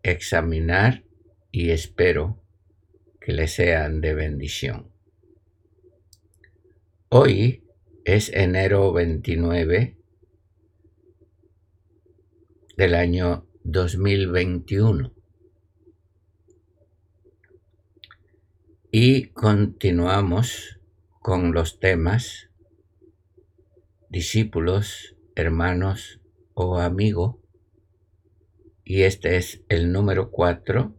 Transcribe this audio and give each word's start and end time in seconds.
examinar 0.03 1.05
y 1.51 1.71
espero 1.71 2.43
que 3.21 3.33
le 3.33 3.49
sean 3.49 4.01
de 4.01 4.15
bendición. 4.15 4.93
Hoy 7.09 7.65
es 8.05 8.29
enero 8.35 8.93
29 8.93 9.97
del 12.77 12.95
año 12.95 13.49
2021. 13.63 15.24
Y 18.97 19.31
continuamos 19.31 20.79
con 21.19 21.53
los 21.53 21.81
temas 21.81 22.49
discípulos, 24.09 25.17
hermanos 25.35 26.21
o 26.55 26.79
amigo. 26.79 27.43
Y 28.85 29.03
este 29.03 29.37
es 29.37 29.65
el 29.69 29.91
número 29.91 30.31
4 30.31 30.95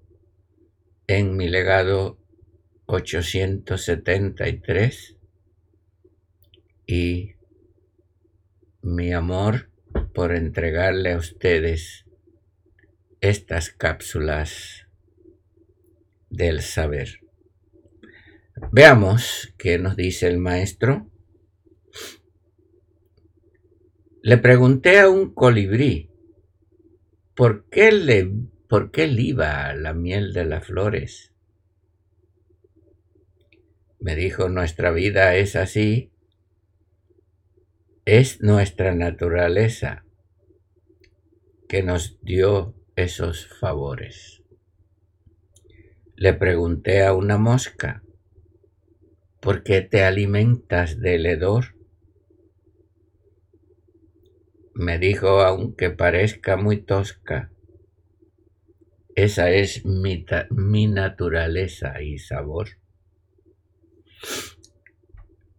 en 1.07 1.37
mi 1.37 1.47
legado 1.47 2.19
873 2.87 5.15
y 6.85 7.35
mi 8.81 9.13
amor 9.13 9.69
por 10.13 10.35
entregarle 10.35 11.13
a 11.13 11.17
ustedes 11.17 12.03
estas 13.21 13.69
cápsulas 13.69 14.85
del 16.29 16.61
saber. 16.61 17.24
Veamos 18.71 19.53
qué 19.57 19.77
nos 19.77 19.97
dice 19.97 20.27
el 20.27 20.37
maestro. 20.37 21.11
Le 24.21 24.37
pregunté 24.37 24.99
a 24.99 25.09
un 25.09 25.33
colibrí, 25.33 26.09
¿por 27.35 27.67
qué, 27.69 27.91
le, 27.91 28.31
¿por 28.69 28.91
qué 28.91 29.07
liba 29.07 29.73
la 29.75 29.93
miel 29.93 30.31
de 30.31 30.45
las 30.45 30.65
flores? 30.65 31.33
Me 33.99 34.15
dijo, 34.15 34.47
nuestra 34.47 34.91
vida 34.91 35.35
es 35.35 35.57
así, 35.57 36.13
es 38.05 38.41
nuestra 38.41 38.95
naturaleza 38.95 40.05
que 41.67 41.83
nos 41.83 42.21
dio 42.21 42.73
esos 42.95 43.47
favores. 43.47 44.43
Le 46.15 46.33
pregunté 46.33 47.03
a 47.03 47.13
una 47.13 47.37
mosca, 47.37 48.04
porque 49.45 49.81
te 49.83 50.03
alimentas 50.03 50.99
del 50.99 51.27
hedor. 51.27 51.75
Me 54.73 54.97
dijo, 54.97 55.41
aunque 55.41 55.91
parezca 55.91 56.57
muy 56.57 56.81
tosca, 56.81 57.51
esa 59.13 59.51
es 59.51 59.85
mi, 59.85 60.25
mi 60.49 60.87
naturaleza 60.87 62.01
y 62.01 62.17
sabor. 62.17 62.69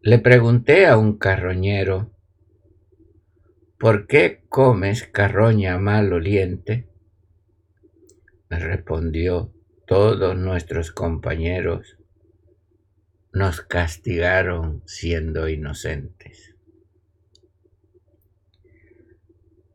Le 0.01 0.19
pregunté 0.19 0.87
a 0.87 0.99
un 0.99 1.17
carroñero, 1.17 2.11
¿por 3.79 4.09
qué 4.09 4.43
comes 4.49 5.05
carroña 5.05 5.79
maloliente? 5.79 6.89
Me 8.51 8.59
respondió, 8.59 9.53
todos 9.87 10.37
nuestros 10.37 10.91
compañeros 10.91 11.99
nos 13.37 13.61
castigaron 13.61 14.83
siendo 14.87 15.47
inocentes. 15.47 16.55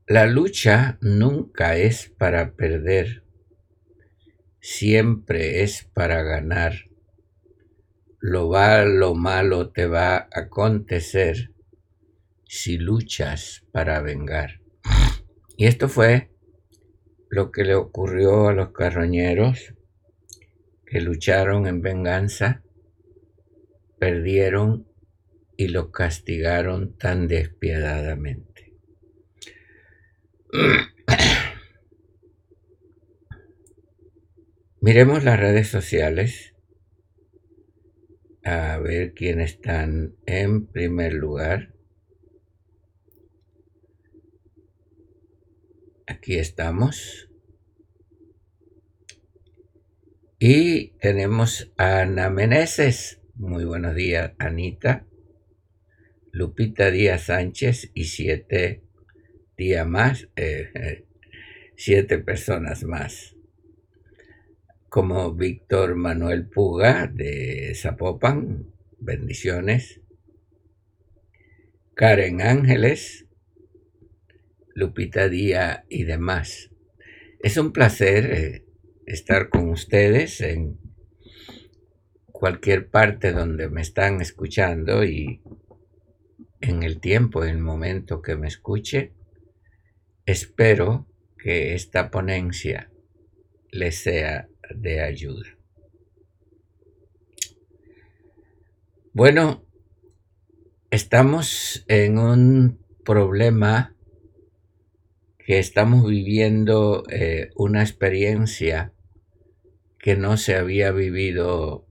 La 0.08 0.26
lucha 0.26 0.98
nunca 1.00 1.76
es 1.76 2.10
para 2.10 2.56
perder, 2.56 3.24
siempre 4.62 5.62
es 5.62 5.84
para 5.94 6.24
ganar. 6.24 6.90
Lo 8.20 8.50
va, 8.50 8.84
lo 8.84 9.14
malo 9.14 9.70
te 9.70 9.86
va 9.86 10.16
a 10.16 10.28
acontecer 10.32 11.54
si 12.48 12.80
luchas 12.80 13.64
para 13.72 14.02
vengar. 14.02 14.60
Y 15.56 15.68
esto 15.68 15.88
fue 15.88 16.32
lo 17.30 17.52
que 17.52 17.64
le 17.64 17.76
ocurrió 17.76 18.48
a 18.48 18.54
los 18.54 18.72
carroñeros 18.72 19.76
que 20.88 21.00
lucharon 21.00 21.68
en 21.68 21.84
venganza 21.84 22.64
perdieron 24.02 24.88
y 25.58 25.68
lo 25.68 25.92
castigaron 25.92 26.98
tan 26.98 27.28
despiadadamente. 27.28 28.74
Miremos 34.82 35.24
las 35.24 35.40
redes 35.40 35.68
sociales 35.68 36.56
a 38.44 38.80
ver 38.80 39.14
quiénes 39.14 39.52
están 39.52 40.16
en 40.26 40.66
primer 40.66 41.14
lugar. 41.14 41.76
Aquí 46.08 46.40
estamos. 46.40 47.30
Y 50.40 50.98
tenemos 50.98 51.72
a 51.78 52.00
Ana 52.00 52.32
Meneses. 52.32 53.21
Muy 53.42 53.66
buenos 53.66 53.96
días, 53.96 54.34
Anita. 54.38 55.08
Lupita 56.32 56.92
Díaz 56.92 57.24
Sánchez 57.24 57.90
y 57.96 58.04
siete 58.04 58.84
días 59.58 59.88
más, 59.88 60.30
eh, 60.36 61.08
siete 61.76 62.20
personas 62.20 62.84
más. 62.84 63.36
Como 64.90 65.34
Víctor 65.34 65.96
Manuel 65.96 66.50
Puga 66.50 67.08
de 67.08 67.74
Zapopan, 67.74 68.72
bendiciones. 69.00 70.02
Karen 71.96 72.44
Ángeles, 72.44 73.26
Lupita 74.76 75.30
Díaz 75.30 75.84
y 75.90 76.04
demás. 76.04 76.70
Es 77.40 77.58
un 77.58 77.74
placer 77.74 78.32
eh, 78.32 78.66
estar 79.08 79.50
con 79.50 79.72
ustedes 79.72 80.42
en 80.42 80.81
cualquier 82.42 82.90
parte 82.90 83.34
donde 83.34 83.70
me 83.70 83.82
están 83.82 84.20
escuchando 84.20 85.04
y 85.04 85.44
en 86.60 86.82
el 86.82 87.00
tiempo, 87.00 87.44
en 87.44 87.52
el 87.52 87.60
momento 87.60 88.24
que 88.24 88.36
me 88.36 88.48
escuche, 88.48 89.14
espero 90.26 91.06
que 91.38 91.76
esta 91.76 92.10
ponencia 92.10 92.90
les 93.70 94.00
sea 94.00 94.50
de 94.74 95.02
ayuda. 95.02 95.56
Bueno, 99.14 99.64
estamos 100.90 101.86
en 101.88 102.18
un 102.18 102.80
problema 103.06 103.96
que 105.38 105.60
estamos 105.60 106.10
viviendo 106.10 107.04
eh, 107.12 107.52
una 107.56 107.84
experiencia 107.84 108.94
que 110.00 110.16
no 110.16 110.38
se 110.38 110.56
había 110.56 110.92
vivido 110.92 111.86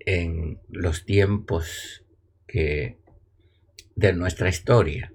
en 0.00 0.60
los 0.68 1.04
tiempos 1.04 2.04
que 2.46 2.98
de 3.96 4.12
nuestra 4.12 4.48
historia. 4.48 5.12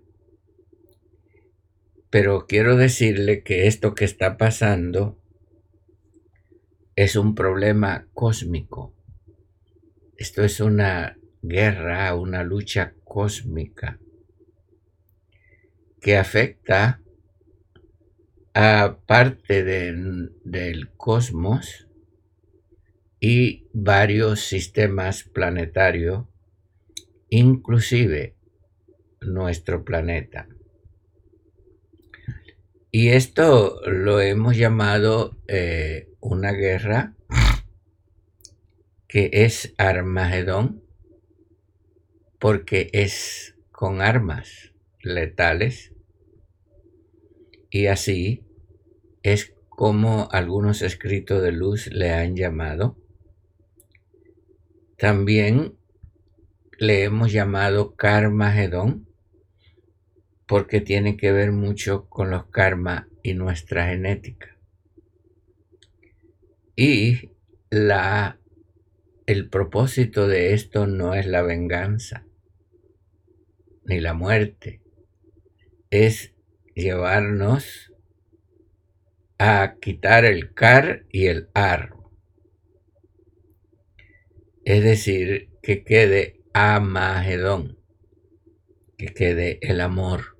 Pero 2.10 2.46
quiero 2.48 2.78
decirle 2.78 3.44
que 3.44 3.68
esto 3.68 3.94
que 3.96 4.06
está 4.06 4.38
pasando 4.38 5.20
es 6.96 7.16
un 7.16 7.36
problema 7.36 8.08
cósmico. 8.14 8.96
Esto 10.18 10.44
es 10.44 10.60
una 10.60 11.18
guerra, 11.42 12.16
una 12.16 12.44
lucha 12.44 12.94
cósmica 13.04 14.00
que 16.00 16.18
afecta 16.18 17.02
a 18.54 19.00
parte 19.06 19.64
del 19.64 20.90
cosmos 20.96 21.88
y 23.27 23.68
varios 23.74 24.42
sistemas 24.42 25.24
planetarios, 25.24 26.27
inclusive 27.30 28.36
nuestro 29.19 29.83
planeta. 29.83 30.48
Y 32.92 33.10
esto 33.10 33.81
lo 33.88 34.22
hemos 34.22 34.56
llamado 34.57 35.39
eh, 35.48 36.12
una 36.19 36.51
guerra 36.51 37.16
que 39.07 39.31
es 39.33 39.74
Armagedón, 39.80 40.83
porque 42.38 42.92
es 42.94 43.56
con 43.71 44.04
armas 44.04 44.71
letales. 45.01 45.95
Y 47.71 47.88
así 47.88 48.45
es 49.24 49.56
como 49.68 50.30
algunos 50.31 50.83
escritos 50.83 51.42
de 51.42 51.54
luz 51.54 51.88
le 51.88 52.13
han 52.13 52.36
llamado. 52.36 53.04
También 54.97 55.75
le 56.77 57.03
hemos 57.03 57.31
llamado 57.31 57.95
Carmagedón 57.95 59.07
porque 60.47 60.80
tiene 60.81 61.18
que 61.18 61.31
ver 61.31 61.51
mucho 61.51 62.07
con 62.07 62.30
los 62.30 62.45
karma 62.47 63.09
y 63.24 63.33
nuestra 63.33 63.88
genética. 63.88 64.57
Y 66.75 67.31
la, 67.69 68.39
el 69.25 69.50
propósito 69.50 70.27
de 70.27 70.53
esto 70.53 70.88
no 70.88 71.15
es 71.15 71.25
la 71.25 71.42
venganza 71.42 72.25
ni 73.86 74.00
la 74.00 74.13
muerte, 74.13 74.81
es 75.89 76.33
llevarnos 76.74 77.94
a 79.38 79.75
quitar 79.80 80.25
el 80.25 80.53
car 80.53 81.06
y 81.12 81.27
el 81.27 81.50
ar. 81.53 81.94
Es 84.66 84.84
decir, 84.84 85.52
que 85.62 85.84
quede 85.84 86.42
amagedón, 86.52 87.78
que 88.98 89.14
quede 89.14 89.60
el 89.62 89.80
amor 89.80 90.38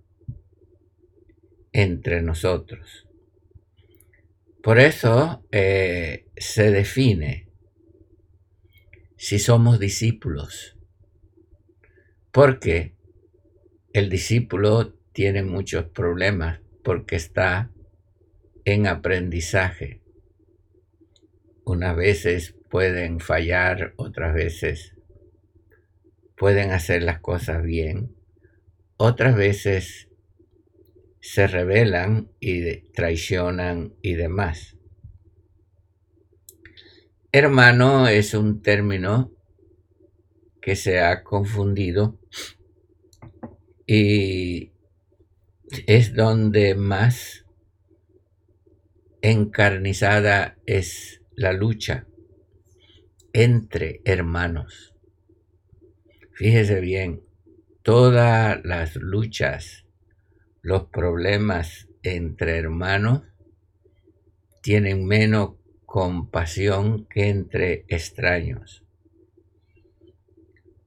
entre 1.72 2.24
nosotros. 2.24 3.08
Por 4.64 4.80
eso 4.80 5.46
eh, 5.52 6.26
se 6.38 6.72
define 6.72 7.50
si 9.16 9.38
somos 9.38 9.80
discípulos. 9.80 10.76
Porque 12.32 12.96
el 13.94 14.10
discípulo 14.10 14.96
tiene 15.14 15.44
muchos 15.44 15.86
problemas 15.86 16.62
porque 16.84 17.16
está 17.16 17.72
en 18.66 18.88
aprendizaje. 18.88 20.02
Unas 21.64 21.96
veces 21.96 22.56
pueden 22.76 23.22
fallar, 23.22 23.94
otras 23.96 24.34
veces. 24.34 24.92
Pueden 26.36 26.72
hacer 26.72 27.04
las 27.04 27.22
cosas 27.22 27.64
bien, 27.64 28.14
otras 28.98 29.38
veces 29.38 30.10
se 31.22 31.48
rebelan 31.48 32.34
y 32.42 32.82
traicionan 32.92 33.94
y 34.02 34.16
demás. 34.16 34.76
Hermano 37.32 38.10
es 38.10 38.34
un 38.34 38.62
término 38.62 39.32
que 40.62 40.76
se 40.76 41.00
ha 41.00 41.24
confundido 41.24 42.20
y 43.88 44.74
es 45.88 46.14
donde 46.14 46.76
más 46.76 47.46
encarnizada 49.22 50.58
es 50.66 51.22
la 51.38 51.54
lucha 51.54 52.06
entre 53.38 54.00
hermanos. 54.06 54.96
Fíjese 56.32 56.80
bien, 56.80 57.22
todas 57.84 58.64
las 58.64 58.96
luchas, 58.96 59.86
los 60.62 60.86
problemas 60.86 61.90
entre 62.02 62.58
hermanos 62.58 63.24
tienen 64.62 65.06
menos 65.06 65.56
compasión 65.86 67.08
que 67.08 67.28
entre 67.28 67.84
extraños, 67.90 68.86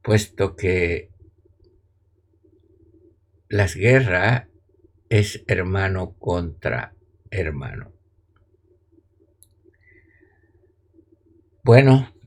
puesto 0.02 0.56
que 0.56 1.10
las 3.50 3.74
guerras 3.74 4.48
es 5.10 5.44
hermano 5.48 6.14
contra 6.18 6.94
hermano. 7.30 7.92
Bueno, 11.62 12.17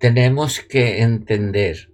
tenemos 0.00 0.60
que 0.60 1.02
entender, 1.02 1.92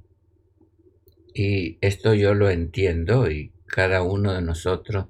y 1.34 1.76
esto 1.80 2.14
yo 2.14 2.34
lo 2.34 2.50
entiendo, 2.50 3.28
y 3.28 3.52
cada 3.66 4.02
uno 4.02 4.32
de 4.32 4.42
nosotros 4.42 5.08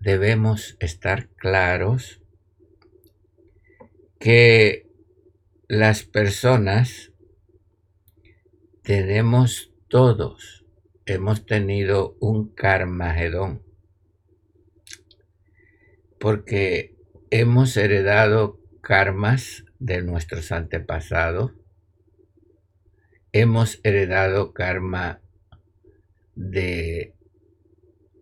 debemos 0.00 0.76
estar 0.80 1.28
claros 1.28 2.20
que 4.18 4.90
las 5.68 6.02
personas 6.02 7.12
tenemos 8.82 9.72
todos, 9.86 10.66
hemos 11.06 11.46
tenido 11.46 12.16
un 12.18 12.52
carmagedón, 12.52 13.62
porque 16.18 16.96
hemos 17.30 17.76
heredado 17.76 18.58
karmas 18.80 19.64
de 19.78 20.02
nuestros 20.02 20.50
antepasados. 20.50 21.61
Hemos 23.34 23.80
heredado 23.82 24.52
karma 24.52 25.22
de 26.34 27.14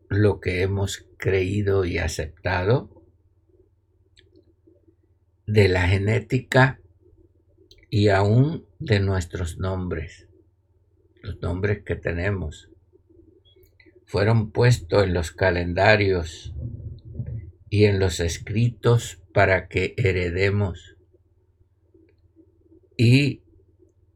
lo 0.09 0.39
que 0.39 0.63
hemos 0.63 1.05
creído 1.19 1.85
y 1.85 1.99
aceptado, 1.99 3.03
de 5.47 5.69
la 5.69 5.89
genética 5.89 6.81
y 7.91 8.09
aún 8.09 8.69
de 8.79 9.01
nuestros 9.01 9.59
nombres, 9.59 10.29
los 11.23 11.43
nombres 11.43 11.83
que 11.85 11.97
tenemos. 11.97 12.71
Fueron 14.07 14.53
puestos 14.53 15.03
en 15.03 15.15
los 15.15 15.33
calendarios 15.33 16.55
y 17.69 17.87
en 17.87 17.99
los 17.99 18.21
escritos 18.21 19.21
para 19.35 19.67
que 19.67 19.95
heredemos 19.97 20.97
y 22.97 23.43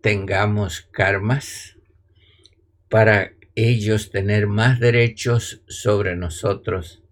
tengamos 0.05 0.83
karmas 0.93 1.79
para 2.91 3.33
ellos 3.55 4.11
tener 4.11 4.47
más 4.47 4.79
derechos 4.79 5.63
sobre 5.67 6.15
nosotros 6.15 7.03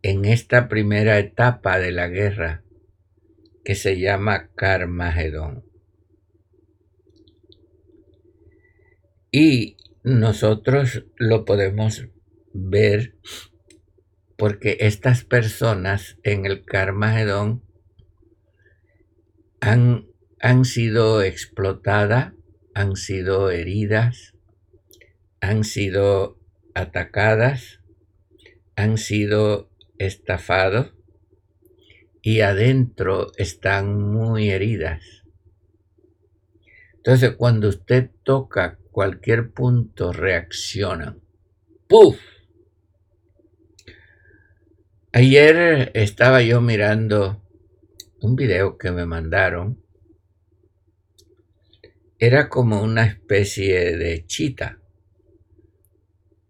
en 0.00 0.24
esta 0.24 0.68
primera 0.70 1.18
etapa 1.18 1.78
de 1.78 1.92
la 1.92 2.08
guerra 2.08 2.64
que 3.62 3.74
se 3.74 4.00
llama 4.00 4.52
Carmagedón. 4.54 5.66
Y 9.30 9.76
nosotros 10.02 11.04
lo 11.16 11.44
podemos 11.44 12.08
ver 12.54 13.16
porque 14.38 14.78
estas 14.80 15.24
personas 15.24 16.16
en 16.22 16.46
el 16.46 16.64
Carmagedón 16.64 17.62
han 19.60 20.13
han 20.44 20.66
sido 20.66 21.22
explotadas, 21.22 22.34
han 22.74 22.96
sido 22.96 23.50
heridas, 23.50 24.34
han 25.40 25.64
sido 25.64 26.38
atacadas, 26.74 27.80
han 28.76 28.98
sido 28.98 29.70
estafados 29.96 30.92
y 32.20 32.42
adentro 32.42 33.32
están 33.38 33.98
muy 33.98 34.50
heridas. 34.50 35.24
Entonces 36.96 37.36
cuando 37.38 37.70
usted 37.70 38.10
toca 38.22 38.78
cualquier 38.90 39.50
punto 39.50 40.12
reacciona. 40.12 41.16
¡Puf! 41.88 42.20
Ayer 45.10 45.90
estaba 45.94 46.42
yo 46.42 46.60
mirando 46.60 47.42
un 48.20 48.36
video 48.36 48.76
que 48.76 48.90
me 48.90 49.06
mandaron 49.06 49.83
era 52.18 52.48
como 52.48 52.80
una 52.82 53.06
especie 53.06 53.96
de 53.96 54.24
chita. 54.26 54.78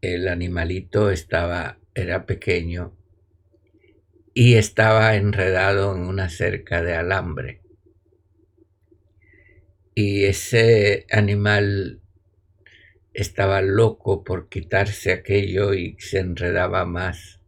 El 0.02 0.28
animalito 0.28 1.10
estaba, 1.10 1.78
era 1.94 2.26
pequeño 2.26 2.94
y 4.34 4.54
estaba 4.54 5.16
enredado 5.16 5.94
en 5.94 6.02
una 6.02 6.28
cerca 6.28 6.82
de 6.82 6.94
alambre. 6.94 7.62
Y 9.94 10.24
ese 10.24 11.06
animal 11.10 12.02
estaba 13.14 13.62
loco 13.62 14.22
por 14.22 14.48
quitarse 14.48 15.12
aquello 15.12 15.72
y 15.72 15.96
se 15.98 16.18
enredaba 16.18 16.84
más, 16.84 17.40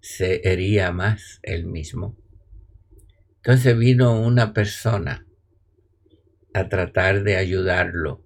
se 0.00 0.40
hería 0.50 0.90
más 0.90 1.38
él 1.42 1.66
mismo. 1.66 2.16
Entonces 3.36 3.78
vino 3.78 4.20
una 4.20 4.52
persona 4.52 5.26
a 6.54 6.68
tratar 6.68 7.22
de 7.22 7.36
ayudarlo. 7.36 8.24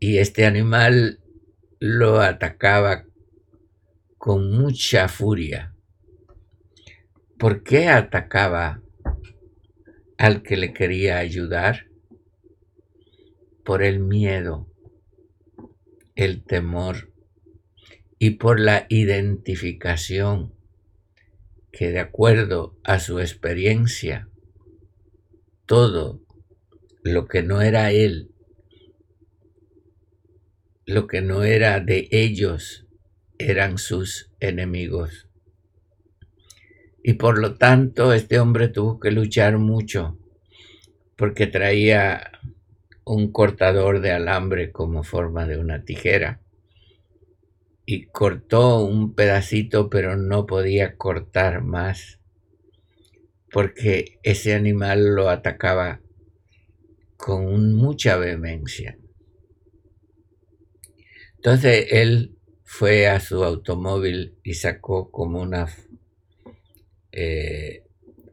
Y 0.00 0.18
este 0.18 0.46
animal 0.46 1.20
lo 1.78 2.20
atacaba 2.20 3.04
con 4.18 4.50
mucha 4.50 5.08
furia. 5.08 5.74
¿Por 7.38 7.62
qué 7.62 7.88
atacaba 7.88 8.82
al 10.16 10.42
que 10.42 10.56
le 10.56 10.72
quería 10.72 11.18
ayudar? 11.18 11.86
Por 13.64 13.82
el 13.82 14.00
miedo, 14.00 14.68
el 16.14 16.44
temor 16.44 17.12
y 18.18 18.30
por 18.30 18.60
la 18.60 18.86
identificación 18.88 20.54
que 21.72 21.90
de 21.90 22.00
acuerdo 22.00 22.78
a 22.84 23.00
su 23.00 23.18
experiencia, 23.18 24.28
todo 25.72 26.20
lo 27.02 27.26
que 27.26 27.42
no 27.42 27.62
era 27.62 27.92
él, 27.92 28.30
lo 30.84 31.06
que 31.06 31.22
no 31.22 31.44
era 31.44 31.80
de 31.80 32.08
ellos, 32.10 32.86
eran 33.38 33.78
sus 33.78 34.30
enemigos. 34.38 35.30
Y 37.02 37.14
por 37.14 37.38
lo 37.38 37.54
tanto 37.54 38.12
este 38.12 38.38
hombre 38.38 38.68
tuvo 38.68 39.00
que 39.00 39.12
luchar 39.12 39.56
mucho 39.56 40.18
porque 41.16 41.46
traía 41.46 42.32
un 43.06 43.32
cortador 43.32 44.02
de 44.02 44.12
alambre 44.12 44.72
como 44.72 45.02
forma 45.02 45.46
de 45.46 45.56
una 45.56 45.86
tijera 45.86 46.42
y 47.86 48.08
cortó 48.08 48.84
un 48.84 49.14
pedacito, 49.14 49.88
pero 49.88 50.18
no 50.18 50.44
podía 50.44 50.98
cortar 50.98 51.62
más, 51.62 52.20
porque 53.52 54.18
ese 54.22 54.54
animal 54.54 55.14
lo 55.14 55.28
atacaba 55.28 56.00
con 57.16 57.74
mucha 57.74 58.16
vehemencia. 58.16 58.98
Entonces 61.36 61.86
él 61.90 62.36
fue 62.64 63.08
a 63.08 63.20
su 63.20 63.44
automóvil 63.44 64.38
y 64.42 64.54
sacó 64.54 65.10
como 65.10 65.40
una 65.40 65.66
eh, 67.12 67.84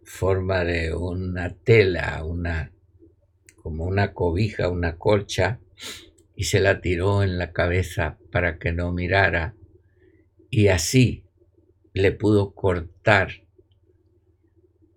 forma 0.04 0.64
de 0.64 0.94
una 0.94 1.54
tela, 1.54 2.24
una, 2.24 2.72
como 3.62 3.86
una 3.86 4.14
cobija, 4.14 4.70
una 4.70 4.98
colcha, 4.98 5.60
y 6.36 6.46
se 6.46 6.62
la 6.62 6.80
tiró 6.82 7.24
en 7.24 7.38
la 7.38 7.52
cabeza 7.52 8.18
para 8.32 8.58
que 8.58 8.72
no 8.72 8.94
mirara 8.94 9.56
y 10.50 10.68
así 10.68 11.26
le 11.94 12.12
pudo 12.12 12.54
cortar 12.54 13.49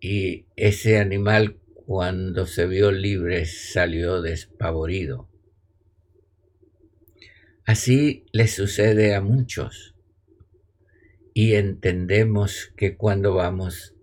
y 0.04 0.46
ese 0.56 0.98
animal 0.98 1.60
cuando 1.86 2.46
se 2.46 2.66
vio 2.66 2.90
libre 2.90 3.46
salió 3.46 4.20
despavorido. 4.20 5.30
Así 7.64 8.26
le 8.32 8.48
sucede 8.48 9.14
a 9.14 9.20
muchos 9.20 9.94
y 11.32 11.54
entendemos 11.54 12.72
que 12.76 12.96
cuando 12.96 13.32
vamos 13.34 13.94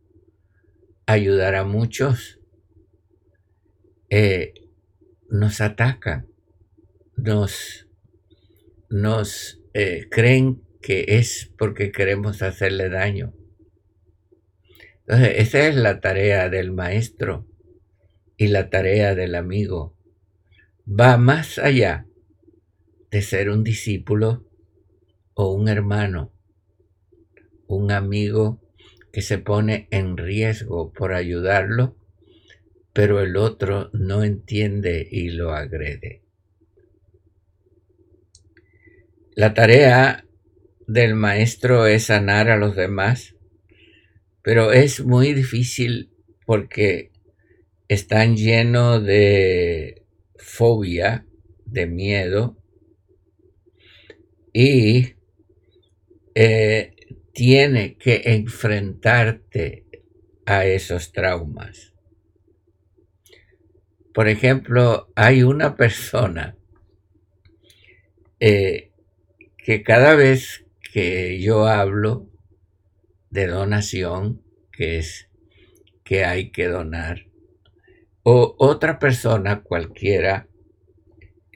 a 1.06 1.14
ayudar 1.14 1.56
a 1.56 1.66
muchos, 1.66 2.40
eh, 4.10 4.54
nos 5.30 5.60
atacan 5.60 6.30
nos, 7.18 7.88
nos 8.90 9.62
eh, 9.74 10.08
creen 10.10 10.64
que 10.82 11.04
es 11.08 11.52
porque 11.58 11.92
queremos 11.92 12.42
hacerle 12.42 12.88
daño. 12.88 13.34
Entonces, 15.10 15.40
esa 15.40 15.68
es 15.68 15.76
la 15.76 16.02
tarea 16.02 16.50
del 16.50 16.72
maestro 16.72 17.48
y 18.38 18.50
la 18.50 18.70
tarea 18.70 19.16
del 19.16 19.34
amigo. 19.34 19.98
Va 20.88 21.18
más 21.18 21.58
allá 21.58 22.06
de 23.10 23.24
ser 23.24 23.50
un 23.50 23.64
discípulo 23.64 24.46
o 25.34 25.52
un 25.52 25.68
hermano, 25.68 26.32
un 27.66 27.92
amigo 27.92 28.62
que 29.12 29.24
se 29.24 29.40
pone 29.40 29.88
en 29.90 30.16
riesgo 30.16 30.94
por 30.94 31.14
ayudarlo, 31.14 31.98
pero 32.94 33.20
el 33.20 33.36
otro 33.36 33.90
no 33.94 34.24
entiende 34.24 35.08
y 35.10 35.32
lo 35.32 35.54
agrede. 35.56 36.22
La 39.34 39.56
tarea 39.56 40.24
del 40.86 41.16
maestro 41.16 41.88
es 41.88 42.06
sanar 42.06 42.52
a 42.52 42.58
los 42.58 42.76
demás, 42.76 43.34
pero 44.42 44.72
es 44.72 45.04
muy 45.04 45.34
difícil 45.34 46.12
porque 46.46 47.12
están 47.88 48.38
llenos 48.38 49.04
de 49.04 50.04
fobia, 50.38 51.26
de 51.66 51.86
miedo, 51.88 52.58
y 54.54 55.16
eh, 56.36 56.96
tiene 57.34 57.98
que 57.98 58.22
enfrentarte 58.26 59.86
a 60.46 60.66
esos 60.66 61.12
traumas. 61.12 61.94
Por 64.14 64.28
ejemplo, 64.28 65.12
hay 65.16 65.44
una 65.44 65.76
persona 65.76 66.58
eh, 68.40 68.92
que 69.58 69.84
cada 69.84 70.16
vez 70.16 70.66
que 70.92 71.40
yo 71.40 71.68
hablo 71.68 72.29
de 73.30 73.48
donación, 73.48 74.42
que 74.72 74.98
es 74.98 75.30
que 76.04 76.26
hay 76.26 76.52
que 76.52 76.68
donar, 76.68 77.28
o 78.24 78.56
otra 78.58 79.00
persona 79.00 79.62
cualquiera 79.62 80.48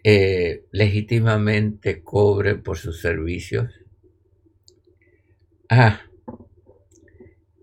eh, 0.04 0.66
legítimamente 0.72 2.04
cobre 2.04 2.56
por 2.56 2.78
sus 2.78 3.02
servicios, 3.02 3.72
ah, 5.70 6.02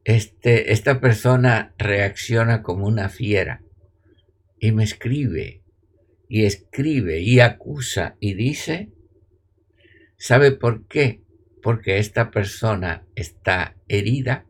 este, 0.04 0.72
esta 0.72 1.00
persona 1.00 1.74
reacciona 1.78 2.62
como 2.62 2.86
una 2.86 3.08
fiera 3.08 3.62
y 4.58 4.72
me 4.72 4.84
escribe 4.84 5.62
y 6.28 6.44
escribe 6.44 7.20
y 7.20 7.40
acusa 7.40 8.16
y 8.20 8.34
dice 8.34 8.90
¿Sabe 10.20 10.52
por 10.52 10.86
qué? 10.86 11.19
Porque 11.62 11.98
esta 11.98 12.30
persona 12.30 13.04
está 13.14 13.76
herida 13.88 14.46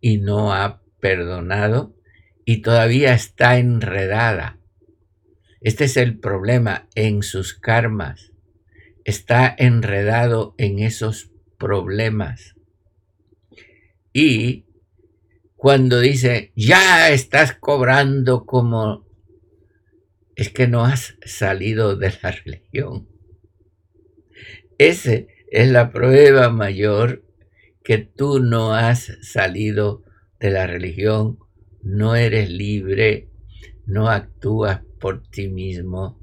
y 0.00 0.18
no 0.18 0.52
ha 0.52 0.82
perdonado 1.00 1.94
y 2.44 2.62
todavía 2.62 3.14
está 3.14 3.58
enredada. 3.58 4.58
Este 5.60 5.84
es 5.84 5.96
el 5.96 6.18
problema 6.18 6.88
en 6.94 7.22
sus 7.22 7.54
karmas. 7.54 8.32
Está 9.04 9.54
enredado 9.58 10.54
en 10.58 10.78
esos 10.78 11.30
problemas. 11.58 12.54
Y 14.12 14.66
cuando 15.56 16.00
dice, 16.00 16.52
ya 16.54 17.10
estás 17.10 17.52
cobrando 17.52 18.46
como... 18.46 19.06
Es 20.36 20.50
que 20.50 20.68
no 20.68 20.84
has 20.84 21.16
salido 21.24 21.96
de 21.96 22.14
la 22.22 22.30
religión. 22.44 23.08
Esa 24.78 25.12
es 25.50 25.70
la 25.70 25.90
prueba 25.90 26.50
mayor 26.50 27.24
que 27.82 27.98
tú 27.98 28.40
no 28.40 28.74
has 28.74 29.16
salido 29.22 30.04
de 30.38 30.50
la 30.50 30.66
religión, 30.66 31.38
no 31.82 32.16
eres 32.16 32.50
libre, 32.50 33.30
no 33.86 34.08
actúas 34.08 34.82
por 35.00 35.22
ti 35.28 35.48
mismo, 35.48 36.20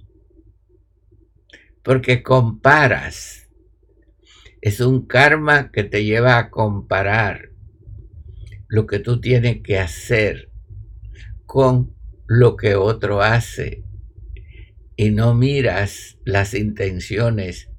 porque 1.83 2.21
comparas. 2.21 3.49
Es 4.61 4.79
un 4.79 5.05
karma 5.05 5.71
que 5.71 5.83
te 5.83 6.03
lleva 6.03 6.39
a 6.39 6.49
comparar 6.49 7.51
lo 8.67 8.87
que 8.87 8.99
tú 8.99 9.21
tienes 9.21 9.61
que 9.61 9.77
hacer 9.77 10.51
con 11.45 11.95
lo 12.27 12.55
que 12.55 12.75
otro 12.75 13.21
hace 13.21 13.83
y 14.95 15.11
no 15.11 15.35
miras 15.35 16.17
las 16.25 16.55
intenciones 16.55 17.69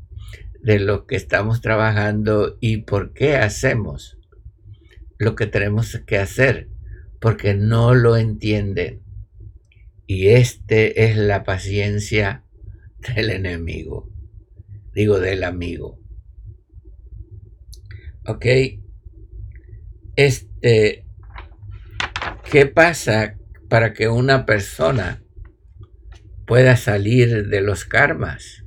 de 0.63 0.79
lo 0.79 1.07
que 1.07 1.17
estamos 1.17 1.61
trabajando 1.61 2.57
y 2.61 2.79
por 2.79 3.13
qué 3.13 3.37
hacemos 3.37 4.19
lo 5.19 5.35
que 5.35 5.47
tenemos 5.47 5.99
que 6.07 6.19
hacer, 6.19 6.69
porque 7.21 7.55
no 7.55 7.95
lo 7.95 8.17
entienden. 8.17 9.03
Y 10.07 10.29
este 10.29 11.05
es 11.05 11.17
la 11.17 11.45
paciencia 11.45 12.45
del 13.15 13.31
enemigo, 13.31 14.11
digo 14.93 15.19
del 15.19 15.45
amigo. 15.45 16.01
¿Ok? 18.27 18.47
Este, 20.17 21.07
¿qué 22.51 22.67
pasa 22.67 23.39
para 23.69 23.93
que 23.93 24.09
una 24.09 24.47
persona 24.47 25.23
pueda 26.47 26.77
salir 26.77 27.49
de 27.49 27.61
los 27.61 27.85
karmas? 27.85 28.66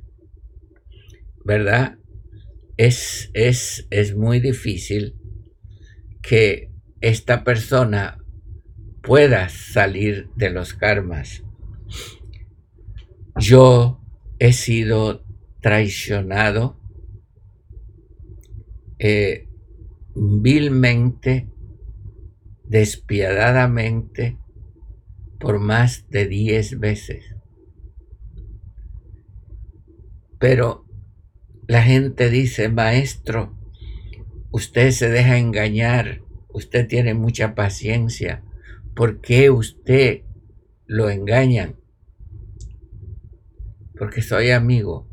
¿Verdad? 1.50 1.98
Es, 2.76 3.28
es, 3.34 3.88
es 3.90 4.14
muy 4.14 4.38
difícil 4.38 5.16
que 6.22 6.70
esta 7.00 7.42
persona 7.42 8.18
puedas 9.02 9.50
salir 9.52 10.30
de 10.36 10.50
los 10.50 10.74
karmas. 10.74 11.42
Yo 13.34 14.00
he 14.38 14.52
sido 14.52 15.24
traicionado 15.60 16.78
eh, 19.00 19.48
vilmente, 20.14 21.48
despiadadamente, 22.62 24.38
por 25.40 25.58
más 25.58 26.08
de 26.10 26.26
diez 26.28 26.78
veces. 26.78 27.24
Pero 30.38 30.84
la 31.70 31.84
gente 31.84 32.30
dice, 32.30 32.68
maestro, 32.68 33.54
usted 34.50 34.90
se 34.90 35.08
deja 35.08 35.38
engañar, 35.38 36.20
usted 36.48 36.88
tiene 36.88 37.14
mucha 37.14 37.54
paciencia, 37.54 38.42
¿por 38.92 39.20
qué 39.20 39.50
usted 39.50 40.22
lo 40.88 41.10
engañan? 41.10 41.76
Porque 43.96 44.20
soy 44.20 44.50
amigo, 44.50 45.06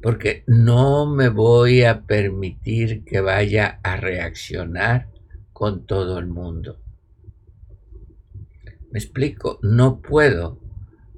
porque 0.00 0.44
no 0.46 1.12
me 1.12 1.28
voy 1.28 1.82
a 1.82 2.02
permitir 2.02 3.02
que 3.02 3.20
vaya 3.20 3.80
a 3.82 3.96
reaccionar 3.96 5.08
con 5.52 5.86
todo 5.86 6.20
el 6.20 6.28
mundo. 6.28 6.78
Me 8.92 9.00
explico, 9.00 9.58
no 9.60 10.02
puedo 10.02 10.60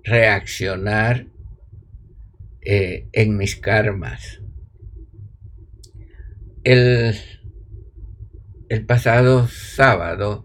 reaccionar 0.02 1.26
eh, 2.70 3.08
en 3.14 3.38
mis 3.38 3.56
karmas. 3.56 4.42
El, 6.64 7.14
el 8.68 8.84
pasado 8.84 9.48
sábado 9.48 10.44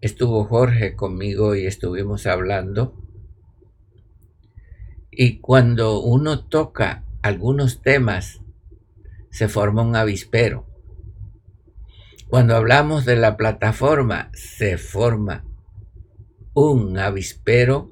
estuvo 0.00 0.46
Jorge 0.46 0.96
conmigo 0.96 1.54
y 1.54 1.66
estuvimos 1.66 2.26
hablando. 2.26 2.94
Y 5.10 5.40
cuando 5.40 6.00
uno 6.00 6.46
toca 6.46 7.04
algunos 7.20 7.82
temas, 7.82 8.40
se 9.30 9.48
forma 9.48 9.82
un 9.82 9.96
avispero. 9.96 10.66
Cuando 12.30 12.56
hablamos 12.56 13.04
de 13.04 13.16
la 13.16 13.36
plataforma, 13.36 14.30
se 14.32 14.78
forma 14.78 15.44
un 16.54 16.96
avispero 16.96 17.90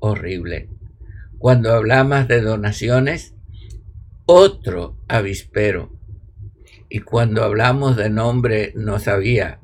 horrible. 0.00 0.71
Cuando 1.42 1.72
hablamos 1.72 2.28
de 2.28 2.40
donaciones, 2.40 3.34
otro 4.26 5.00
avispero. 5.08 5.90
Y 6.88 7.00
cuando 7.00 7.42
hablamos 7.42 7.96
de 7.96 8.10
nombre, 8.10 8.72
no 8.76 9.00
sabía 9.00 9.60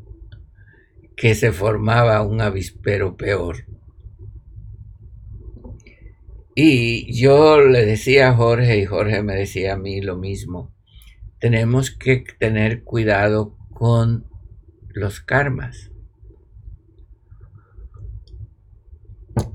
que 1.17 1.37
se 1.37 1.53
formaba 1.53 2.21
un 2.23 2.41
avispero 2.41 3.17
peor. 3.17 3.59
Y 6.57 7.17
yo 7.17 7.61
le 7.61 7.87
decía 7.87 8.31
a 8.31 8.35
Jorge 8.35 8.79
y 8.79 8.85
Jorge 8.85 9.23
me 9.23 9.37
decía 9.37 9.75
a 9.75 9.79
mí 9.79 10.01
lo 10.01 10.17
mismo. 10.17 10.75
Tenemos 11.39 11.93
que 11.93 12.25
tener 12.41 12.83
cuidado 12.83 13.57
con 13.73 14.27
los 14.89 15.21
karmas. 15.21 15.93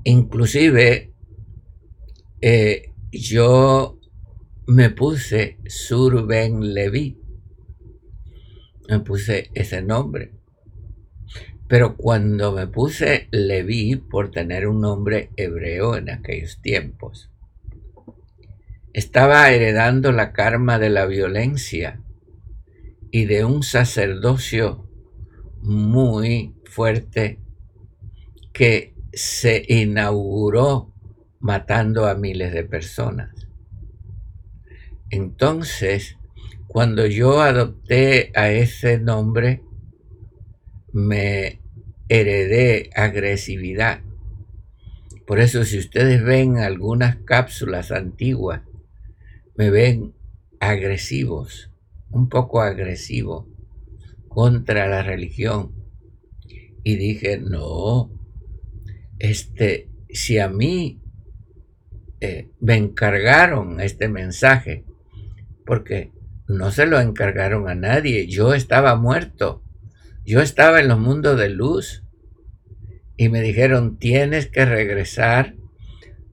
Inclusive 0.06 1.13
eh, 2.46 2.92
yo 3.10 3.98
me 4.68 4.90
puse 4.90 5.60
Surben 5.66 6.74
Levi. 6.74 7.18
Me 8.90 9.00
puse 9.00 9.50
ese 9.54 9.82
nombre. 9.82 10.34
Pero 11.70 11.96
cuando 11.96 12.52
me 12.52 12.68
puse 12.68 13.30
Levi 13.32 13.96
por 13.96 14.30
tener 14.30 14.68
un 14.68 14.82
nombre 14.82 15.30
hebreo 15.38 15.96
en 15.96 16.10
aquellos 16.10 16.62
tiempos, 16.62 17.32
estaba 18.92 19.50
heredando 19.50 20.12
la 20.12 20.34
karma 20.34 20.80
de 20.80 20.90
la 20.90 21.06
violencia 21.06 22.04
y 23.10 23.24
de 23.24 23.46
un 23.46 23.64
sacerdocio 23.64 24.90
muy 25.62 26.54
fuerte 26.66 27.40
que 28.52 28.96
se 29.14 29.64
inauguró 29.66 30.93
matando 31.44 32.08
a 32.08 32.16
miles 32.16 32.54
de 32.54 32.64
personas. 32.64 33.30
Entonces, 35.10 36.18
cuando 36.68 37.06
yo 37.06 37.42
adopté 37.42 38.32
a 38.34 38.50
ese 38.50 38.98
nombre, 38.98 39.62
me 40.94 41.60
heredé 42.08 42.90
agresividad. 42.96 44.00
Por 45.28 45.42
eso 45.42 45.66
si 45.66 45.78
ustedes 45.78 46.24
ven 46.24 46.60
algunas 46.60 47.18
cápsulas 47.18 47.92
antiguas, 47.92 48.62
me 49.58 49.70
ven 49.70 50.14
agresivos, 50.62 51.72
un 52.10 52.30
poco 52.30 52.62
agresivo 52.62 53.50
contra 54.30 54.88
la 54.88 55.04
religión. 55.04 55.74
Y 56.86 56.96
dije, 56.96 57.38
no, 57.38 58.10
este, 59.20 59.90
si 60.10 60.40
a 60.40 60.48
mí 60.48 61.03
eh, 62.26 62.48
me 62.62 62.78
encargaron 62.78 63.82
este 63.82 64.08
mensaje, 64.08 64.86
porque 65.66 66.14
no 66.48 66.72
se 66.72 66.86
lo 66.86 67.02
encargaron 67.02 67.68
a 67.68 67.76
nadie, 67.76 68.28
yo 68.28 68.54
estaba 68.54 68.96
muerto, 68.96 69.62
yo 70.24 70.40
estaba 70.40 70.80
en 70.80 70.88
los 70.88 71.00
mundos 71.00 71.38
de 71.38 71.50
luz 71.50 72.06
y 73.18 73.28
me 73.28 73.42
dijeron, 73.42 73.98
tienes 73.98 74.48
que 74.48 74.64
regresar 74.64 75.56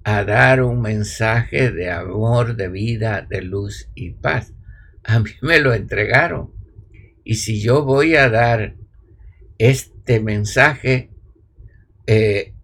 a 0.05 0.23
dar 0.23 0.63
un 0.63 0.81
mensaje 0.81 1.73
de 1.73 1.91
amor, 1.91 2.55
de 2.55 2.69
vida, 2.69 3.27
de 3.29 3.43
luz 3.43 3.91
y 3.97 4.11
paz. 4.11 4.55
A 5.03 5.19
mí 5.19 5.33
me 5.43 5.59
lo 5.59 5.75
entregaron. 5.75 6.53
Y 7.25 7.35
si 7.35 7.61
yo 7.61 7.85
voy 7.85 8.15
a 8.15 8.31
dar 8.31 8.77
este 9.59 10.21
mensaje, 10.21 11.11
eh, 12.07 12.55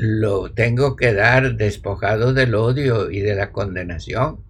lo 0.00 0.52
tengo 0.52 0.94
que 0.94 1.12
dar 1.12 1.56
despojado 1.56 2.32
del 2.32 2.54
odio 2.54 3.10
y 3.10 3.18
de 3.18 3.34
la 3.34 3.50
condenación. 3.50 4.44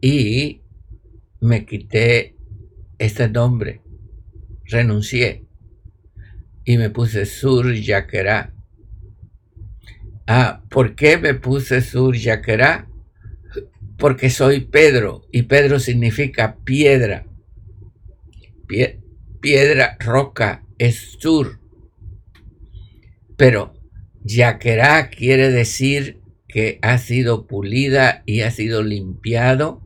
Y 0.00 0.62
me 1.40 1.64
quité 1.64 2.34
este 2.98 3.28
nombre, 3.28 3.80
renuncié 4.64 5.46
y 6.64 6.78
me 6.78 6.90
puse 6.90 7.24
Sur 7.24 7.72
Yaquerá. 7.72 8.52
Ah, 10.26 10.64
¿por 10.68 10.96
qué 10.96 11.16
me 11.16 11.34
puse 11.34 11.80
Sur 11.80 12.16
Yaquerá? 12.16 12.88
Porque 13.98 14.30
soy 14.30 14.62
Pedro 14.62 15.28
y 15.30 15.42
Pedro 15.42 15.78
significa 15.78 16.56
piedra. 16.64 17.24
piedra, 19.40 19.96
roca, 20.00 20.64
es 20.78 21.16
sur. 21.20 21.61
Pero 23.42 23.74
yaquerá 24.22 25.10
quiere 25.10 25.50
decir 25.50 26.22
que 26.46 26.78
ha 26.80 26.96
sido 26.98 27.48
pulida 27.48 28.22
y 28.24 28.42
ha 28.42 28.52
sido 28.52 28.84
limpiado 28.84 29.82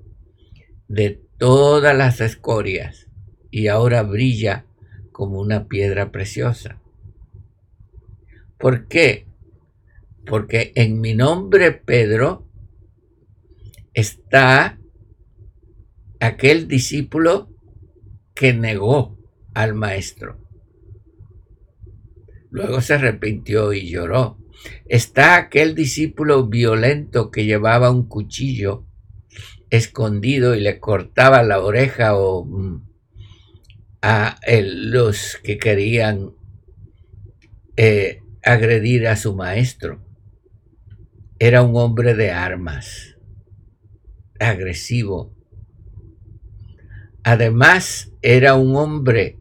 de 0.89 1.23
todas 1.39 1.97
las 1.97 2.21
escorias 2.21 3.09
y 3.51 3.69
ahora 3.69 4.03
brilla 4.03 4.67
como 5.11 5.41
una 5.41 5.69
piedra 5.69 6.13
preciosa. 6.13 6.83
¿Por 8.59 8.89
qué? 8.89 9.27
Porque 10.27 10.73
en 10.75 11.01
mi 11.01 11.15
nombre 11.15 11.73
Pedro 11.73 12.47
está 13.95 14.79
aquel 16.21 16.69
discípulo 16.69 17.49
que 18.35 18.53
negó 18.53 19.17
al 19.55 19.73
maestro. 19.73 20.46
Luego 22.57 22.81
se 22.81 22.95
arrepintió 22.95 23.75
y 23.75 23.87
lloró. 23.91 24.39
Está 24.87 25.37
aquel 25.37 25.75
discípulo 25.75 26.47
violento 26.47 27.31
que 27.31 27.45
llevaba 27.45 27.91
un 27.91 28.09
cuchillo 28.09 28.87
escondido 29.69 30.55
y 30.55 30.63
le 30.63 30.81
cortaba 30.81 31.43
la 31.43 31.61
oreja 31.61 32.17
o 32.17 32.47
mm, 32.47 32.89
a 34.01 34.39
los 34.49 35.37
que 35.45 35.59
querían 35.59 36.31
eh, 37.77 38.23
agredir 38.43 39.07
a 39.07 39.17
su 39.17 39.37
maestro. 39.37 40.03
Era 41.39 41.61
un 41.61 41.77
hombre 41.77 42.15
de 42.15 42.31
armas, 42.31 43.19
agresivo. 44.41 45.37
Además, 47.23 48.13
era 48.23 48.55
un 48.55 48.77
hombre 48.77 49.41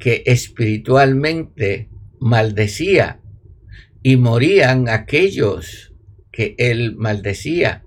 que 0.00 0.22
espiritualmente 0.26 1.88
maldecía 2.18 3.20
y 4.02 4.16
morían 4.16 4.88
aquellos 4.88 5.92
que 6.32 6.54
él 6.58 6.96
maldecía 6.96 7.84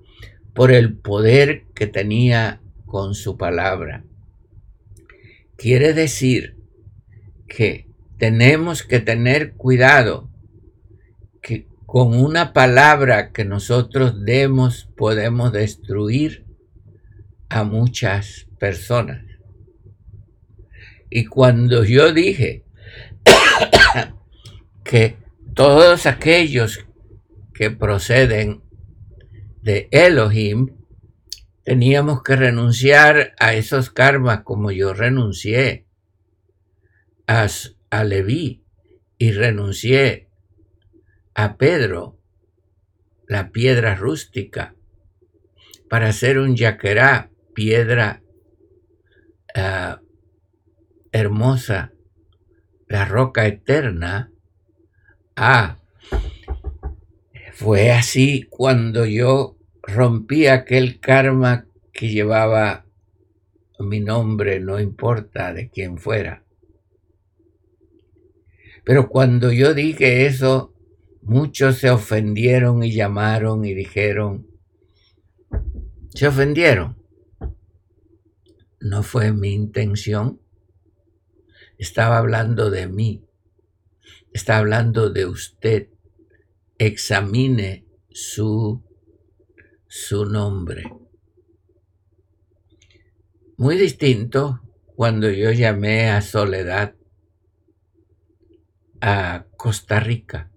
por 0.54 0.72
el 0.72 0.96
poder 0.96 1.64
que 1.74 1.88
tenía 1.88 2.62
con 2.86 3.16
su 3.16 3.36
palabra. 3.36 4.06
Quiere 5.58 5.94
decir 5.94 6.56
que 7.48 7.88
tenemos 8.18 8.84
que 8.84 9.00
tener 9.00 9.54
cuidado 9.54 10.30
que 11.42 11.68
con 11.88 12.16
una 12.16 12.54
palabra 12.54 13.32
que 13.32 13.44
nosotros 13.44 14.24
demos 14.24 14.90
podemos 14.96 15.52
destruir 15.52 16.46
a 17.50 17.64
muchas 17.64 18.48
personas. 18.60 19.33
Y 21.16 21.26
cuando 21.26 21.84
yo 21.84 22.12
dije 22.12 22.64
que 24.84 25.18
todos 25.54 26.08
aquellos 26.08 26.88
que 27.54 27.70
proceden 27.70 28.64
de 29.62 29.90
Elohim, 29.92 30.76
teníamos 31.64 32.24
que 32.24 32.36
renunciar 32.36 33.36
a 33.38 33.54
esos 33.54 33.92
karmas 33.92 34.42
como 34.42 34.72
yo 34.72 34.96
renuncié 34.96 35.86
a, 37.28 37.46
a 37.92 38.04
Leví 38.04 38.64
y 39.20 39.34
renuncié 39.34 40.30
a 41.36 41.58
Pedro, 41.58 42.18
la 43.28 43.52
piedra 43.52 43.94
rústica, 43.94 44.74
para 45.92 46.08
hacer 46.08 46.40
un 46.40 46.56
yaquerá, 46.56 47.30
piedra 47.54 48.24
uh, 49.56 50.03
hermosa, 51.14 51.94
la 52.88 53.06
roca 53.06 53.46
eterna. 53.46 54.32
Ah, 55.36 55.78
fue 57.54 57.92
así 57.92 58.48
cuando 58.50 59.06
yo 59.06 59.58
rompí 59.84 60.48
aquel 60.48 61.00
karma 61.00 61.68
que 61.94 62.10
llevaba 62.10 62.86
mi 63.80 64.00
nombre, 64.00 64.60
no 64.60 64.80
importa 64.80 65.54
de 65.54 65.70
quién 65.70 65.98
fuera. 65.98 66.44
Pero 68.84 69.08
cuando 69.08 69.52
yo 69.52 69.74
dije 69.74 70.26
eso, 70.26 70.74
muchos 71.22 71.78
se 71.78 71.90
ofendieron 71.90 72.84
y 72.84 72.92
llamaron 72.92 73.66
y 73.66 73.74
dijeron, 73.74 74.48
se 76.10 76.28
ofendieron. 76.28 76.98
No 78.80 79.04
fue 79.04 79.32
mi 79.32 79.54
intención. 79.54 80.43
Estaba 81.84 82.18
hablando 82.18 82.70
de 82.70 82.88
mí. 82.88 83.28
Está 84.32 84.58
hablando 84.58 85.10
de 85.10 85.26
usted. 85.26 85.90
Examine 86.78 87.86
su, 88.10 88.82
su 89.90 90.26
nombre. 90.26 90.84
Muy 93.58 93.76
distinto 93.76 94.62
cuando 94.96 95.30
yo 95.30 95.52
llamé 95.52 96.10
a 96.10 96.22
Soledad 96.22 96.96
a 99.02 99.46
Costa 99.58 100.00
Rica 100.00 100.50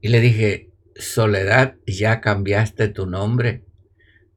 y 0.00 0.06
le 0.06 0.20
dije, 0.20 0.70
Soledad, 0.94 1.78
ya 1.84 2.20
cambiaste 2.20 2.86
tu 2.86 3.06
nombre 3.06 3.64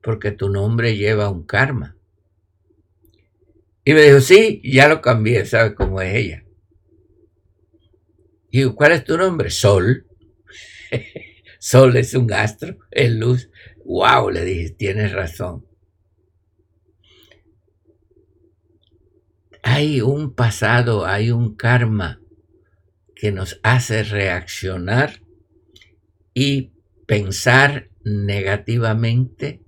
porque 0.01 0.31
tu 0.31 0.49
nombre 0.49 0.97
lleva 0.97 1.29
un 1.29 1.45
karma. 1.45 1.96
Y 3.87 3.93
me 3.93 4.01
dijo, 4.01 4.19
sí, 4.19 4.59
ya 4.65 4.89
lo 4.89 4.99
cambié, 4.99 5.45
¿sabe 5.45 5.73
cómo 5.73 6.01
es 6.01 6.13
ella? 6.13 6.43
Y 8.51 8.65
¿cuál 8.73 8.91
es 8.91 9.05
tu 9.05 9.15
nombre? 9.15 9.49
Sol. 9.49 10.05
Sol 11.59 11.95
es 11.95 12.13
un 12.13 12.33
astro, 12.33 12.79
es 12.91 13.09
luz. 13.13 13.49
Wow, 13.85 14.29
le 14.29 14.43
dije, 14.43 14.71
tienes 14.71 15.13
razón. 15.13 15.65
Hay 19.63 20.01
un 20.01 20.35
pasado, 20.35 21.05
hay 21.05 21.31
un 21.31 21.55
karma 21.55 22.19
que 23.15 23.31
nos 23.31 23.57
hace 23.63 24.03
reaccionar 24.03 25.21
y 26.33 26.73
pensar 27.05 27.89
negativamente 28.03 29.63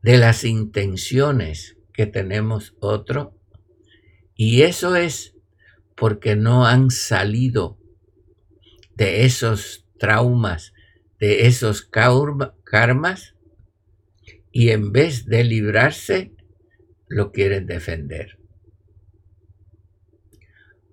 de 0.00 0.16
las 0.16 0.44
intenciones 0.44 1.76
que 2.00 2.06
tenemos 2.06 2.74
otro. 2.80 3.38
Y 4.34 4.62
eso 4.62 4.96
es 4.96 5.36
porque 5.94 6.34
no 6.34 6.64
han 6.64 6.90
salido 6.90 7.78
de 8.94 9.26
esos 9.26 9.86
traumas, 9.98 10.72
de 11.18 11.46
esos 11.46 11.82
karmas, 12.64 13.36
y 14.50 14.70
en 14.70 14.92
vez 14.92 15.26
de 15.26 15.44
librarse, 15.44 16.32
lo 17.06 17.32
quieren 17.32 17.66
defender. 17.66 18.38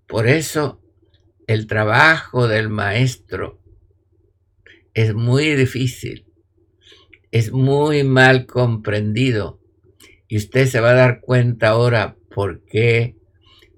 Por 0.07 0.27
eso 0.27 0.83
el 1.47 1.67
trabajo 1.67 2.49
del 2.49 2.67
maestro 2.67 3.61
es 4.93 5.13
muy 5.13 5.55
difícil, 5.55 6.25
es 7.31 7.53
muy 7.53 8.03
mal 8.03 8.45
comprendido 8.45 9.61
y 10.27 10.37
usted 10.37 10.67
se 10.67 10.79
va 10.79 10.91
a 10.91 10.95
dar 10.95 11.21
cuenta 11.21 11.69
ahora 11.69 12.17
por 12.33 12.63
qué 12.65 13.17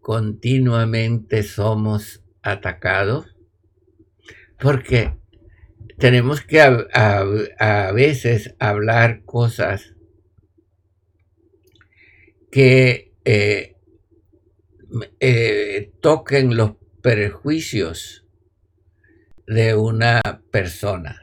continuamente 0.01 1.43
somos 1.43 2.23
atacados. 2.41 3.35
Porque 4.59 5.15
tenemos 5.97 6.41
que 6.41 6.61
a, 6.61 7.91
veces 7.93 8.55
hablar 8.59 9.23
cosas 9.23 9.93
que 12.51 13.13
eh, 13.25 13.75
eh, 15.19 15.91
toquen 16.01 16.57
los 16.57 16.71
perjuicios 17.01 18.25
de 19.45 19.75
una 19.75 20.21
persona. 20.51 21.21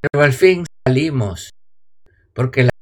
Pero 0.00 0.24
al 0.24 0.32
fin 0.32 0.64
salimos 0.86 1.50
porque 2.34 2.64
la 2.64 2.73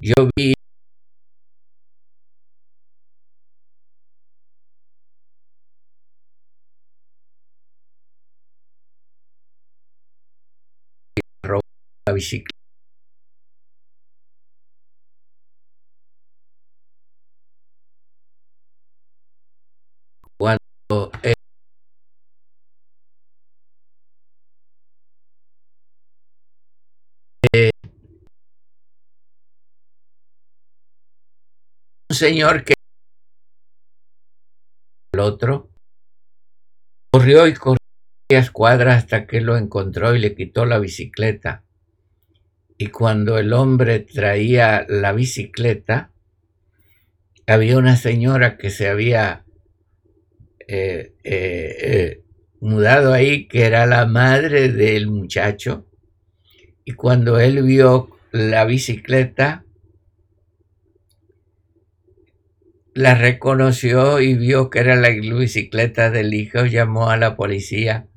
Yo 0.00 0.28
vi 0.36 0.54
la 12.06 12.12
bicicleta. 12.14 12.56
Cuando 20.38 21.10
eh, 21.22 21.34
señor 32.18 32.64
que 32.64 32.74
el 35.14 35.20
otro 35.20 35.70
corrió 37.12 37.46
y 37.46 37.54
corrió 37.54 37.78
varias 38.28 38.50
cuadras 38.50 39.04
hasta 39.04 39.26
que 39.26 39.40
lo 39.40 39.56
encontró 39.56 40.16
y 40.16 40.18
le 40.18 40.34
quitó 40.34 40.66
la 40.66 40.80
bicicleta. 40.80 41.64
Y 42.76 42.88
cuando 42.88 43.38
el 43.38 43.52
hombre 43.52 44.00
traía 44.00 44.84
la 44.88 45.12
bicicleta, 45.12 46.12
había 47.46 47.78
una 47.78 47.94
señora 47.94 48.58
que 48.58 48.70
se 48.70 48.88
había 48.88 49.44
eh, 50.66 51.14
eh, 51.22 51.76
eh, 51.80 52.22
mudado 52.60 53.12
ahí, 53.12 53.46
que 53.46 53.64
era 53.64 53.86
la 53.86 54.06
madre 54.06 54.70
del 54.70 55.06
muchacho. 55.06 55.86
Y 56.84 56.92
cuando 56.92 57.38
él 57.38 57.62
vio 57.62 58.10
la 58.32 58.64
bicicleta, 58.64 59.64
la 62.98 63.14
reconoció 63.14 64.20
y 64.20 64.34
vio 64.34 64.70
que 64.70 64.80
era 64.80 64.96
la 64.96 65.10
bicicleta 65.10 66.10
del 66.10 66.34
hijo, 66.34 66.66
llamó 66.66 67.10
a 67.10 67.16
la 67.16 67.36
policía 67.36 68.08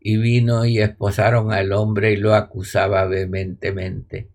y 0.00 0.18
vino 0.18 0.66
y 0.66 0.80
esposaron 0.80 1.50
al 1.50 1.72
hombre 1.72 2.12
y 2.12 2.16
lo 2.18 2.34
acusaba 2.34 3.06
vehementemente. 3.06 4.28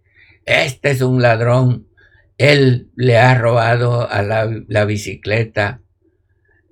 Este 0.45 0.89
es 0.89 1.01
un 1.01 1.21
ladrón, 1.21 1.89
él 2.39 2.89
le 2.95 3.17
ha 3.17 3.36
robado 3.36 4.10
a 4.10 4.23
la, 4.23 4.86
bicicleta. 4.86 5.84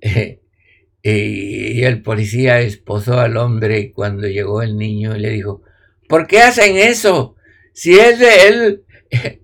y 1.04 1.84
el 1.84 2.02
policía 2.02 2.58
esposó 2.58 3.20
al 3.20 3.36
hombre 3.36 3.78
y 3.78 3.92
cuando 3.92 4.26
llegó 4.26 4.62
el 4.62 4.76
niño 4.76 5.14
le 5.14 5.30
dijo, 5.30 5.62
¿por 6.08 6.26
qué 6.26 6.40
hacen 6.40 6.76
eso? 6.76 7.36
Si 7.72 7.94
es 7.94 8.18
de 8.18 8.48
él, 8.48 8.82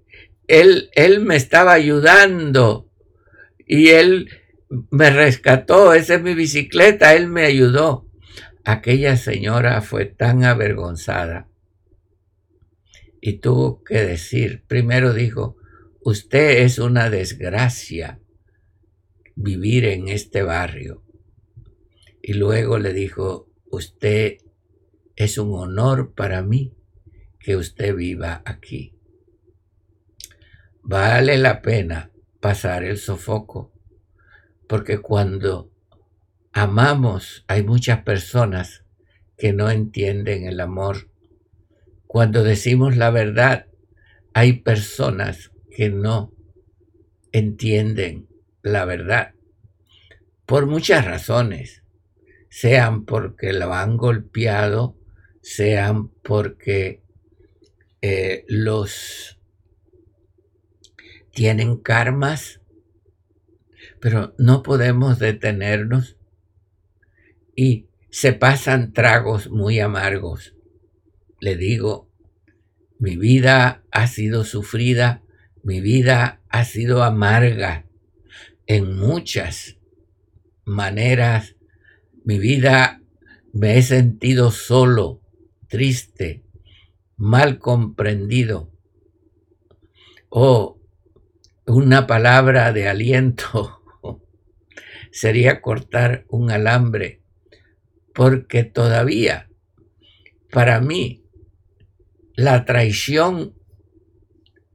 él, 0.49 0.91
él 0.97 1.21
me 1.21 1.37
estaba 1.37 1.75
ayudando 1.75 2.88
y 3.69 3.91
él 3.91 4.31
me 4.91 5.11
rescató, 5.11 5.93
esa 5.93 6.17
es 6.17 6.23
mi 6.23 6.35
bicicleta, 6.35 7.15
él 7.15 7.29
me 7.29 7.45
ayudó. 7.45 8.07
Aquella 8.65 9.17
señora 9.17 9.81
fue 9.83 10.07
tan 10.07 10.45
avergonzada 10.45 11.49
y 13.21 13.35
tuvo 13.35 13.83
que 13.83 13.99
decir, 13.99 14.65
primero 14.67 15.13
dijo, 15.13 15.57
usted 16.01 16.63
es 16.63 16.79
una 16.79 17.11
desgracia 17.11 18.21
vivir 19.37 19.85
en 19.85 20.09
este 20.09 20.43
barrio. 20.43 21.05
Y 22.23 22.35
luego 22.35 22.79
le 22.79 22.93
dijo, 22.93 23.51
usted 23.71 24.39
es 25.17 25.39
un 25.39 25.53
honor 25.55 26.15
para 26.15 26.43
mí 26.43 26.75
que 27.41 27.57
usted 27.57 27.95
viva 27.95 28.43
aquí. 28.45 28.95
Vale 30.83 31.39
la 31.39 31.61
pena 31.61 32.13
pasar 32.41 32.85
el 32.85 32.99
sofoco, 32.99 33.73
porque 34.67 34.99
cuando 34.99 35.71
amamos 36.53 37.45
hay 37.49 37.63
muchas 37.63 38.03
personas 38.03 38.85
que 39.37 39.53
no 39.53 39.71
entienden 39.71 40.47
el 40.47 40.61
amor. 40.61 41.09
Cuando 42.07 42.43
decimos 42.43 42.97
la 42.97 43.11
verdad, 43.11 43.67
hay 44.35 44.55
personas 44.55 45.51
que 45.71 45.91
no 45.91 46.33
entienden 47.33 48.29
la 48.63 48.85
verdad. 48.85 49.35
Por 50.47 50.67
muchas 50.67 51.05
razones, 51.05 51.83
sean 52.49 53.05
porque 53.05 53.53
lo 53.53 53.73
han 53.75 53.97
golpeado, 53.97 54.97
sean 55.43 56.09
porque 56.09 57.03
eh, 58.01 58.45
los 58.49 59.38
tienen 61.39 61.77
karmas, 61.77 62.61
pero 64.01 64.35
no 64.39 64.65
podemos 64.65 65.21
detenernos 65.21 66.17
y 67.55 67.87
se 68.11 68.33
pasan 68.33 68.93
tragos 68.93 69.49
muy 69.49 69.79
amargos. 69.79 70.57
Le 71.41 71.57
digo, 71.57 72.11
mi 72.99 73.17
vida 73.17 73.85
ha 73.93 74.09
sido 74.09 74.43
sufrida, 74.43 75.23
mi 75.63 75.81
vida 75.81 76.43
ha 76.49 76.65
sido 76.65 77.05
amarga 77.05 77.87
en 78.67 78.97
muchas 78.97 79.77
maneras. 80.65 81.55
Mi 82.25 82.41
vida 82.41 83.01
me 83.53 83.79
he 83.79 83.83
sentido 83.83 84.51
solo, 84.51 85.23
triste, 85.69 86.43
mal 87.17 87.61
comprendido. 87.61 88.73
O 90.31 90.78
una 91.69 92.07
palabra 92.07 92.73
de 92.73 92.89
aliento 92.89 93.83
sería 95.11 95.61
cortar 95.61 96.25
un 96.29 96.51
alambre 96.51 97.23
porque 98.15 98.65
todavía 98.65 99.49
para 100.51 100.81
mí 100.81 101.25
la 102.35 102.65
traición 102.65 103.55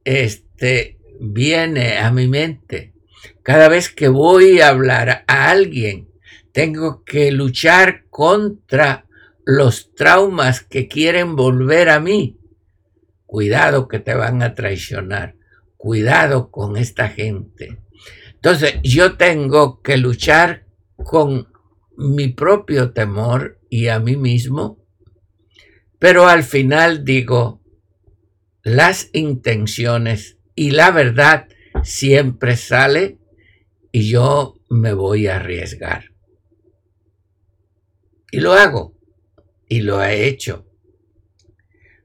este, 0.04 0.98
viene 1.20 1.98
a 1.98 2.10
mi 2.10 2.28
mente. 2.28 2.94
Cada 3.42 3.68
vez 3.68 3.90
que 3.90 4.08
voy 4.08 4.60
a 4.60 4.68
hablar 4.68 5.24
a 5.26 5.50
alguien, 5.50 6.08
tengo 6.52 7.04
que 7.04 7.32
luchar 7.32 8.04
contra 8.08 9.06
los 9.44 9.94
traumas 9.94 10.62
que 10.62 10.88
quieren 10.88 11.36
volver 11.36 11.88
a 11.88 12.00
mí. 12.00 12.38
Cuidado 13.26 13.88
que 13.88 13.98
te 13.98 14.14
van 14.14 14.42
a 14.42 14.54
traicionar. 14.54 15.36
Cuidado 15.84 16.50
con 16.50 16.78
esta 16.78 17.10
gente. 17.10 17.76
Entonces 18.36 18.76
yo 18.82 19.18
tengo 19.18 19.82
que 19.82 19.98
luchar 19.98 20.64
con 20.96 21.48
mi 21.98 22.28
propio 22.28 22.94
temor 22.94 23.60
y 23.68 23.88
a 23.88 23.98
mí 23.98 24.16
mismo, 24.16 24.82
pero 25.98 26.26
al 26.26 26.42
final 26.42 27.04
digo, 27.04 27.60
las 28.62 29.10
intenciones 29.12 30.38
y 30.54 30.70
la 30.70 30.90
verdad 30.90 31.48
siempre 31.82 32.56
sale 32.56 33.18
y 33.92 34.08
yo 34.08 34.54
me 34.70 34.94
voy 34.94 35.26
a 35.26 35.36
arriesgar. 35.36 36.12
Y 38.30 38.40
lo 38.40 38.54
hago, 38.54 38.96
y 39.68 39.82
lo 39.82 40.02
he 40.02 40.28
hecho. 40.28 40.66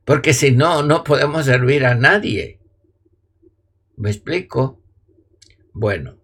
Porque 0.03 0.33
si 0.33 0.51
no, 0.51 0.83
no 0.83 1.05
podemos 1.05 1.45
servir 1.45 1.85
a 1.85 1.95
nadie. 1.95 2.58
¿Me 3.99 4.11
explico? 4.11 4.81
Bueno, 5.73 6.21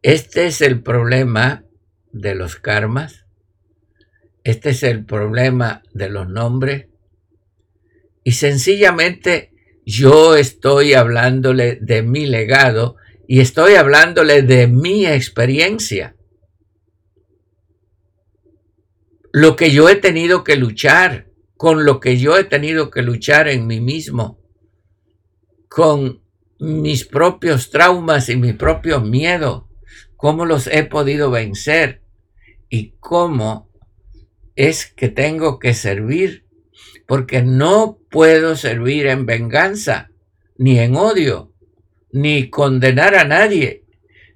este 0.00 0.46
es 0.46 0.60
el 0.60 0.80
problema 0.80 1.64
de 2.12 2.36
los 2.36 2.54
karmas. 2.54 3.26
Este 4.44 4.70
es 4.70 4.84
el 4.84 5.04
problema 5.04 5.82
de 5.92 6.08
los 6.08 6.28
nombres. 6.28 6.86
Y 8.22 8.30
sencillamente 8.30 9.54
yo 9.84 10.36
estoy 10.36 10.94
hablándole 10.94 11.78
de 11.80 12.02
mi 12.04 12.26
legado 12.26 12.94
y 13.26 13.40
estoy 13.40 13.74
hablándole 13.74 14.42
de 14.42 14.68
mi 14.68 15.04
experiencia. 15.04 16.14
Lo 19.32 19.56
que 19.56 19.72
yo 19.72 19.88
he 19.88 19.96
tenido 19.96 20.44
que 20.44 20.54
luchar, 20.54 21.26
con 21.56 21.84
lo 21.84 21.98
que 21.98 22.18
yo 22.18 22.38
he 22.38 22.44
tenido 22.44 22.88
que 22.88 23.02
luchar 23.02 23.48
en 23.48 23.66
mí 23.66 23.80
mismo, 23.80 24.41
con 25.74 26.22
mis 26.58 27.04
propios 27.04 27.70
traumas 27.70 28.28
y 28.28 28.36
mis 28.36 28.54
propios 28.54 29.02
miedos 29.04 29.64
cómo 30.22 30.44
los 30.44 30.68
he 30.68 30.84
podido 30.84 31.32
vencer 31.32 32.00
y 32.68 32.92
cómo 33.00 33.68
es 34.54 34.86
que 34.86 35.08
tengo 35.08 35.58
que 35.58 35.74
servir, 35.74 36.46
porque 37.08 37.42
no 37.42 37.98
puedo 38.08 38.54
servir 38.54 39.08
en 39.08 39.26
venganza, 39.26 40.12
ni 40.56 40.78
en 40.78 40.94
odio, 40.94 41.52
ni 42.12 42.50
condenar 42.50 43.16
a 43.16 43.24
nadie. 43.24 43.84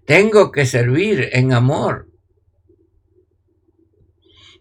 Tengo 0.07 0.51
que 0.51 0.67
servir 0.67 1.29
en 1.31 1.53
amor. 1.53 2.11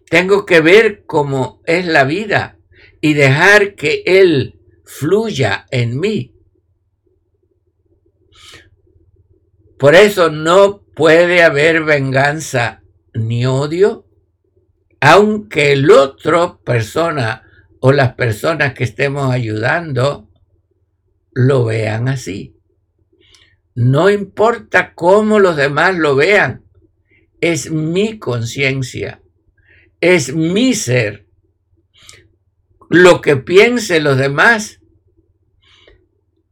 Tengo 0.08 0.46
que 0.46 0.62
ver 0.62 1.06
cómo 1.08 1.64
es 1.66 1.88
la 1.88 2.04
vida 2.04 2.60
y 3.02 3.16
dejar 3.16 3.74
que 3.74 4.04
Él 4.06 4.60
fluya 4.84 5.66
en 5.72 6.00
mí. 6.00 6.35
Por 9.86 9.93
eso 9.93 10.32
no 10.32 10.82
puede 10.95 11.43
haber 11.43 11.84
venganza 11.84 12.82
ni 13.13 13.45
odio, 13.45 14.08
aunque 15.00 15.74
el 15.74 15.91
otro 15.91 16.60
persona 16.63 17.43
o 17.82 17.91
las 17.91 18.15
personas 18.15 18.74
que 18.74 18.84
estemos 18.84 19.32
ayudando 19.32 20.28
lo 21.34 21.65
vean 21.65 22.08
así. 22.08 22.58
No 23.76 24.10
importa 24.10 24.95
cómo 24.95 25.39
los 25.39 25.56
demás 25.56 25.95
lo 25.95 26.15
vean, 26.15 26.65
es 27.39 27.69
mi 27.69 28.17
conciencia, 28.17 29.21
es 30.02 30.34
mi 30.34 30.74
ser. 30.74 31.28
Lo 32.89 33.21
que 33.21 33.38
piensen 33.38 34.04
los 34.04 34.17
demás, 34.17 34.82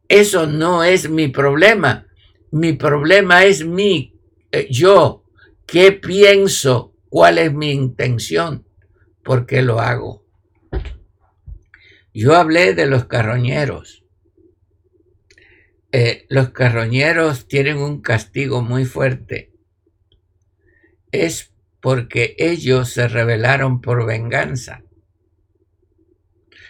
eso 0.07 0.45
no 0.45 0.83
es 0.83 1.09
mi 1.09 1.29
problema. 1.29 2.05
Mi 2.53 2.73
problema 2.73 3.45
es 3.45 3.65
mi 3.65 4.13
eh, 4.51 4.67
yo, 4.69 5.23
¿qué 5.65 5.91
pienso? 5.91 6.93
¿Cuál 7.09 7.39
es 7.39 7.51
mi 7.51 7.71
intención? 7.71 8.67
¿Por 9.23 9.47
qué 9.47 9.63
lo 9.63 9.79
hago? 9.79 10.23
Yo 12.13 12.35
hablé 12.35 12.75
de 12.75 12.85
los 12.85 13.05
carroñeros. 13.05 14.05
Eh, 15.91 16.27
los 16.29 16.51
carroñeros 16.51 17.47
tienen 17.47 17.77
un 17.77 18.03
castigo 18.03 18.61
muy 18.61 18.85
fuerte. 18.85 19.51
Es 21.11 21.55
porque 21.81 22.35
ellos 22.37 22.89
se 22.89 23.07
rebelaron 23.07 23.81
por 23.81 24.05
venganza. 24.05 24.83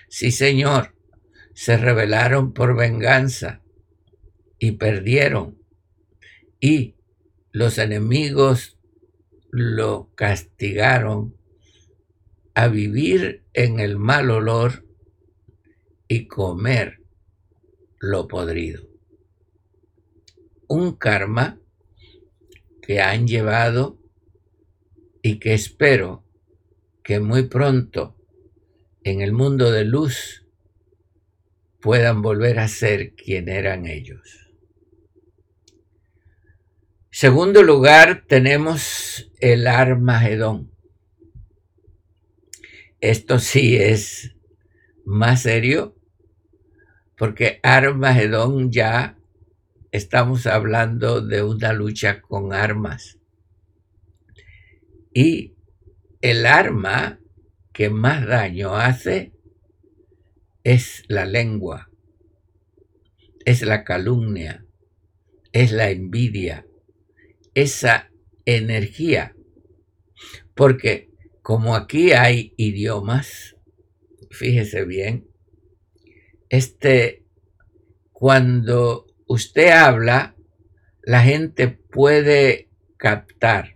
Sí, 0.07 0.31
señor, 0.31 0.95
se 1.53 1.75
rebelaron 1.75 2.53
por 2.53 2.73
venganza 2.73 3.61
y 4.57 4.71
perdieron. 4.71 5.62
Y 6.65 6.95
los 7.51 7.77
enemigos 7.77 8.77
lo 9.51 10.13
castigaron 10.15 11.35
a 12.53 12.69
vivir 12.69 13.43
en 13.51 13.81
el 13.81 13.97
mal 13.97 14.31
olor 14.31 14.85
y 16.07 16.29
comer 16.29 17.01
lo 17.99 18.29
podrido. 18.29 18.87
Un 20.69 20.95
karma 20.95 21.59
que 22.81 23.01
han 23.01 23.27
llevado 23.27 23.99
y 25.21 25.39
que 25.39 25.55
espero 25.55 26.23
que 27.03 27.19
muy 27.19 27.49
pronto 27.49 28.15
en 29.03 29.19
el 29.19 29.33
mundo 29.33 29.69
de 29.69 29.83
luz 29.83 30.47
puedan 31.81 32.21
volver 32.21 32.59
a 32.59 32.69
ser 32.69 33.15
quien 33.15 33.49
eran 33.49 33.85
ellos. 33.85 34.42
Segundo 37.15 37.61
lugar, 37.61 38.23
tenemos 38.27 39.29
el 39.39 39.67
Armagedón. 39.67 40.71
Esto 43.01 43.37
sí 43.37 43.77
es 43.77 44.35
más 45.05 45.43
serio, 45.43 45.95
porque 47.15 47.59
Armagedón 47.61 48.71
ya 48.71 49.15
estamos 49.91 50.47
hablando 50.47 51.21
de 51.21 51.43
una 51.43 51.71
lucha 51.71 52.19
con 52.19 52.51
armas. 52.51 53.19
Y 55.13 55.53
el 56.19 56.47
arma 56.47 57.19
que 57.73 57.91
más 57.91 58.25
daño 58.25 58.75
hace 58.75 59.33
es 60.63 61.03
la 61.07 61.25
lengua, 61.25 61.91
es 63.45 63.61
la 63.61 63.83
calumnia, 63.83 64.65
es 65.51 65.71
la 65.71 65.91
envidia, 65.91 66.65
esa 67.53 68.11
energía. 68.45 69.35
Porque 70.55 71.09
como 71.41 71.75
aquí 71.75 72.11
hay 72.11 72.53
idiomas, 72.57 73.55
fíjese 74.31 74.85
bien, 74.85 75.27
este, 76.49 77.25
cuando 78.11 79.07
usted 79.27 79.69
habla, 79.71 80.35
la 81.01 81.21
gente 81.21 81.67
puede 81.67 82.69
captar. 82.97 83.75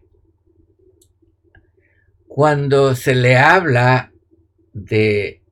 Cuando 2.27 2.95
se 2.95 3.15
le 3.15 3.35
habla 3.35 4.13
de 4.73 5.43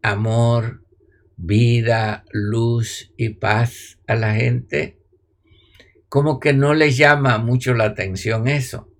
amor, 0.00 0.86
vida, 1.36 2.24
luz 2.30 3.12
y 3.16 3.30
paz 3.30 3.98
a 4.06 4.14
la 4.14 4.34
gente, 4.34 4.99
como 6.10 6.40
que 6.40 6.52
no 6.52 6.74
les 6.74 6.96
llama 6.96 7.38
mucho 7.38 7.72
la 7.72 7.84
atención 7.84 8.48
eso, 8.48 8.92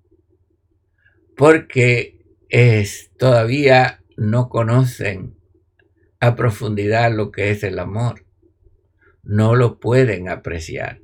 porque 1.35 2.23
es, 2.47 3.11
todavía 3.17 4.01
no 4.15 4.47
conocen 4.47 5.35
a 6.21 6.35
profundidad 6.37 7.11
lo 7.13 7.29
que 7.29 7.51
es 7.51 7.63
el 7.63 7.79
amor, 7.79 8.25
no 9.23 9.55
lo 9.55 9.77
pueden 9.77 10.29
apreciar, 10.29 11.01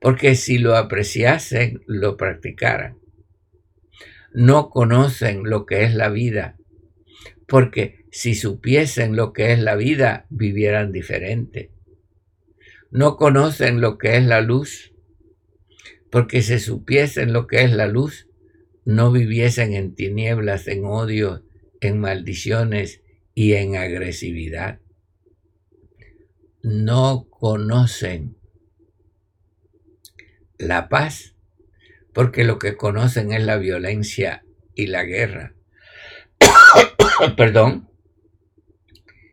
porque 0.00 0.34
si 0.34 0.58
lo 0.58 0.76
apreciasen, 0.76 1.82
lo 1.86 2.16
practicaran. 2.16 2.98
No 4.32 4.70
conocen 4.70 5.44
lo 5.44 5.66
que 5.66 5.84
es 5.84 5.94
la 5.94 6.08
vida, 6.08 6.56
porque 7.46 8.06
si 8.10 8.34
supiesen 8.34 9.14
lo 9.14 9.32
que 9.32 9.52
es 9.52 9.60
la 9.60 9.76
vida, 9.76 10.26
vivieran 10.30 10.90
diferente. 10.90 11.70
No 12.90 13.16
conocen 13.16 13.80
lo 13.80 13.98
que 13.98 14.16
es 14.16 14.24
la 14.24 14.40
luz, 14.40 14.92
porque 16.10 16.42
si 16.42 16.58
supiesen 16.58 17.32
lo 17.32 17.46
que 17.46 17.62
es 17.62 17.72
la 17.72 17.86
luz, 17.86 18.28
no 18.84 19.12
viviesen 19.12 19.74
en 19.74 19.94
tinieblas, 19.94 20.66
en 20.66 20.84
odio, 20.84 21.44
en 21.80 22.00
maldiciones 22.00 23.02
y 23.34 23.52
en 23.52 23.76
agresividad. 23.76 24.80
No 26.62 27.28
conocen 27.30 28.36
la 30.58 30.88
paz, 30.88 31.36
porque 32.12 32.44
lo 32.44 32.58
que 32.58 32.76
conocen 32.76 33.32
es 33.32 33.44
la 33.44 33.56
violencia 33.56 34.44
y 34.74 34.88
la 34.88 35.04
guerra. 35.04 35.54
Perdón. 37.36 37.88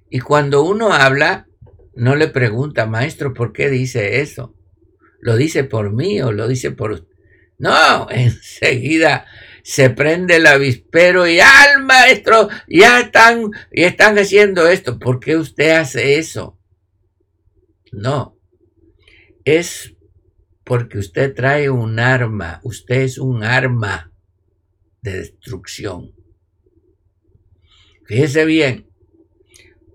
Y 0.10 0.20
cuando 0.20 0.64
uno 0.64 0.94
habla, 0.94 1.47
no 1.98 2.16
le 2.16 2.28
pregunta, 2.28 2.86
maestro, 2.86 3.34
¿por 3.34 3.52
qué 3.52 3.70
dice 3.70 4.22
eso? 4.22 4.56
¿Lo 5.20 5.36
dice 5.36 5.64
por 5.64 5.94
mí 5.94 6.22
o 6.22 6.32
lo 6.32 6.48
dice 6.48 6.72
por 6.72 6.92
usted? 6.92 7.08
No, 7.58 8.08
enseguida 8.12 9.26
se 9.64 9.90
prende 9.90 10.38
el 10.38 10.46
avispero 10.46 11.28
y 11.28 11.40
al 11.40 11.84
maestro, 11.84 12.48
ya 12.70 13.02
están, 13.02 13.52
y 13.72 13.84
están 13.84 14.18
haciendo 14.18 14.68
esto. 14.68 14.98
¿Por 15.00 15.20
qué 15.20 15.36
usted 15.36 15.72
hace 15.72 16.20
eso? 16.20 16.58
No, 17.92 18.38
es 19.44 19.96
porque 20.64 21.00
usted 21.00 21.34
trae 21.34 21.70
un 21.70 22.00
arma, 22.00 22.62
usted 22.64 23.02
es 23.02 23.18
un 23.18 23.44
arma 23.44 24.14
de 25.02 25.18
destrucción. 25.18 26.14
Fíjese 28.06 28.46
bien, 28.46 28.88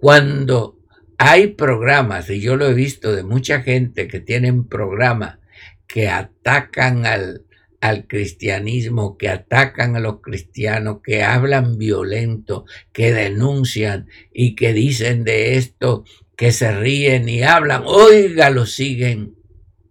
cuando 0.00 0.81
hay 1.24 1.46
programas, 1.46 2.28
y 2.30 2.40
yo 2.40 2.56
lo 2.56 2.66
he 2.66 2.74
visto 2.74 3.14
de 3.14 3.22
mucha 3.22 3.62
gente 3.62 4.08
que 4.08 4.18
tienen 4.18 4.66
programas 4.66 5.38
que 5.86 6.08
atacan 6.08 7.06
al, 7.06 7.46
al 7.80 8.08
cristianismo, 8.08 9.16
que 9.16 9.28
atacan 9.28 9.94
a 9.94 10.00
los 10.00 10.20
cristianos, 10.20 10.98
que 11.00 11.22
hablan 11.22 11.78
violento, 11.78 12.64
que 12.92 13.12
denuncian 13.12 14.08
y 14.32 14.56
que 14.56 14.72
dicen 14.72 15.22
de 15.22 15.56
esto, 15.58 16.02
que 16.36 16.50
se 16.50 16.72
ríen 16.76 17.28
y 17.28 17.44
hablan, 17.44 17.84
oiga, 17.86 18.50
lo 18.50 18.66
siguen 18.66 19.36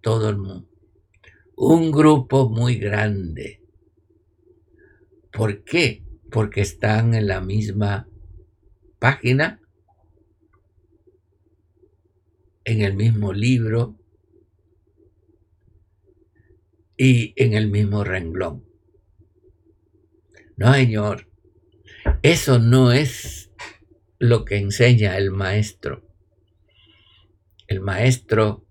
todo 0.02 0.32
el 0.32 0.38
mundo. 0.38 0.68
Un 1.56 1.94
grupo 1.94 2.50
muy 2.50 2.76
grande. 2.76 3.62
¿Por 5.32 5.64
qué? 5.64 6.04
Porque 6.30 6.60
están 6.60 7.14
en 7.14 7.28
la 7.28 7.40
misma 7.40 8.10
página, 9.00 9.61
en 12.66 12.82
el 12.82 12.94
mismo 12.94 13.34
libro 13.34 13.98
y 16.98 17.34
en 17.36 17.54
el 17.54 17.70
mismo 17.70 18.04
renglón. 18.04 18.66
No, 20.58 20.74
señor, 20.74 21.28
eso 22.22 22.60
no 22.60 22.92
es 22.92 23.52
lo 24.20 24.46
que 24.46 24.58
enseña 24.58 25.18
el 25.18 25.32
maestro. 25.32 26.08
El 27.68 27.82
maestro 27.82 28.68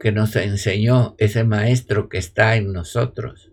que 0.00 0.12
nos 0.12 0.36
enseñó, 0.36 1.14
ese 1.18 1.44
maestro 1.44 2.08
que 2.08 2.18
está 2.18 2.56
en 2.56 2.72
nosotros, 2.72 3.52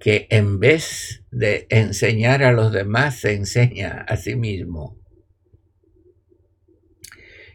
que 0.00 0.26
en 0.30 0.58
vez 0.58 1.22
de 1.30 1.66
enseñar 1.70 2.42
a 2.42 2.52
los 2.52 2.72
demás, 2.72 3.20
se 3.20 3.34
enseña 3.34 4.04
a 4.08 4.16
sí 4.16 4.34
mismo. 4.34 4.98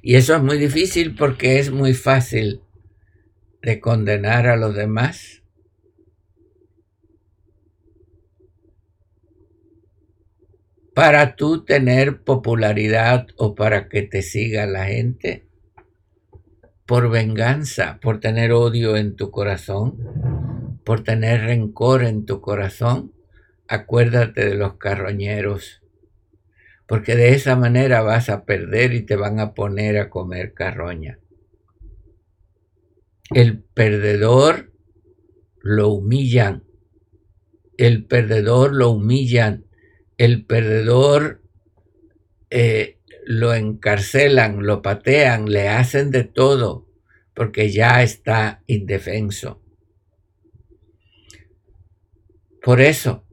Y 0.01 0.15
eso 0.15 0.35
es 0.35 0.41
muy 0.41 0.57
difícil 0.57 1.15
porque 1.15 1.59
es 1.59 1.71
muy 1.71 1.93
fácil 1.93 2.61
de 3.61 3.79
condenar 3.79 4.47
a 4.47 4.55
los 4.55 4.75
demás. 4.75 5.43
Para 10.95 11.35
tú 11.35 11.63
tener 11.63 12.23
popularidad 12.23 13.27
o 13.37 13.55
para 13.55 13.87
que 13.87 14.01
te 14.01 14.21
siga 14.23 14.65
la 14.65 14.85
gente, 14.85 15.45
por 16.85 17.09
venganza, 17.09 17.99
por 18.01 18.19
tener 18.19 18.51
odio 18.51 18.97
en 18.97 19.15
tu 19.15 19.31
corazón, 19.31 20.79
por 20.83 21.03
tener 21.03 21.41
rencor 21.41 22.03
en 22.03 22.25
tu 22.25 22.41
corazón, 22.41 23.13
acuérdate 23.67 24.49
de 24.49 24.55
los 24.55 24.73
carroñeros, 24.73 25.80
porque 26.91 27.15
de 27.15 27.33
esa 27.33 27.55
manera 27.55 28.01
vas 28.01 28.27
a 28.27 28.43
perder 28.43 28.93
y 28.93 29.03
te 29.03 29.15
van 29.15 29.39
a 29.39 29.53
poner 29.53 29.97
a 29.97 30.09
comer 30.09 30.53
carroña. 30.53 31.19
El 33.33 33.63
perdedor 33.63 34.73
lo 35.61 35.87
humillan, 35.87 36.65
el 37.77 38.03
perdedor 38.03 38.73
lo 38.73 38.89
humillan, 38.89 39.67
el 40.17 40.43
perdedor 40.43 41.41
eh, 42.49 42.99
lo 43.23 43.53
encarcelan, 43.53 44.65
lo 44.65 44.81
patean, 44.81 45.49
le 45.49 45.69
hacen 45.69 46.11
de 46.11 46.25
todo, 46.25 46.89
porque 47.33 47.71
ya 47.71 48.03
está 48.03 48.63
indefenso. 48.67 49.61
Por 52.61 52.81
eso, 52.81 53.23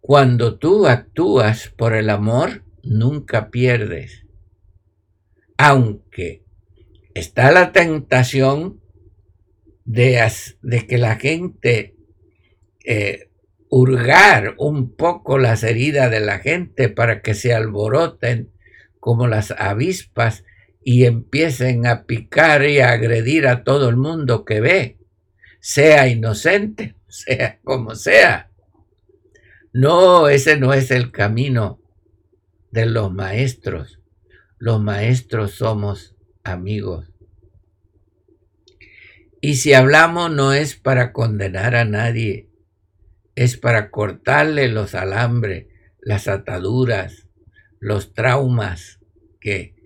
cuando 0.00 0.58
tú 0.58 0.88
actúas 0.88 1.68
por 1.68 1.94
el 1.94 2.10
amor, 2.10 2.63
nunca 2.84 3.50
pierdes. 3.50 4.26
Aunque 5.56 6.44
está 7.14 7.52
la 7.52 7.72
tentación 7.72 8.80
de, 9.84 10.20
de 10.62 10.86
que 10.86 10.98
la 10.98 11.16
gente 11.16 11.96
eh, 12.84 13.30
hurgar 13.68 14.54
un 14.58 14.94
poco 14.94 15.38
las 15.38 15.62
heridas 15.62 16.10
de 16.10 16.20
la 16.20 16.38
gente 16.38 16.88
para 16.88 17.22
que 17.22 17.34
se 17.34 17.54
alboroten 17.54 18.50
como 19.00 19.26
las 19.26 19.50
avispas 19.52 20.44
y 20.82 21.04
empiecen 21.04 21.86
a 21.86 22.04
picar 22.04 22.64
y 22.66 22.80
a 22.80 22.92
agredir 22.92 23.46
a 23.46 23.64
todo 23.64 23.88
el 23.88 23.96
mundo 23.96 24.44
que 24.44 24.60
ve, 24.60 24.98
sea 25.60 26.08
inocente 26.08 26.94
sea 27.08 27.60
como 27.62 27.94
sea. 27.94 28.50
No, 29.72 30.28
ese 30.28 30.56
no 30.56 30.72
es 30.72 30.90
el 30.90 31.10
camino 31.10 31.80
de 32.74 32.86
los 32.86 33.12
maestros. 33.12 34.00
Los 34.58 34.82
maestros 34.82 35.52
somos 35.52 36.16
amigos. 36.42 37.12
Y 39.40 39.54
si 39.54 39.74
hablamos 39.74 40.32
no 40.32 40.52
es 40.52 40.74
para 40.74 41.12
condenar 41.12 41.76
a 41.76 41.84
nadie, 41.84 42.50
es 43.36 43.56
para 43.56 43.92
cortarle 43.92 44.66
los 44.66 44.96
alambres, 44.96 45.68
las 46.00 46.26
ataduras, 46.26 47.28
los 47.78 48.12
traumas 48.12 48.98
que 49.38 49.76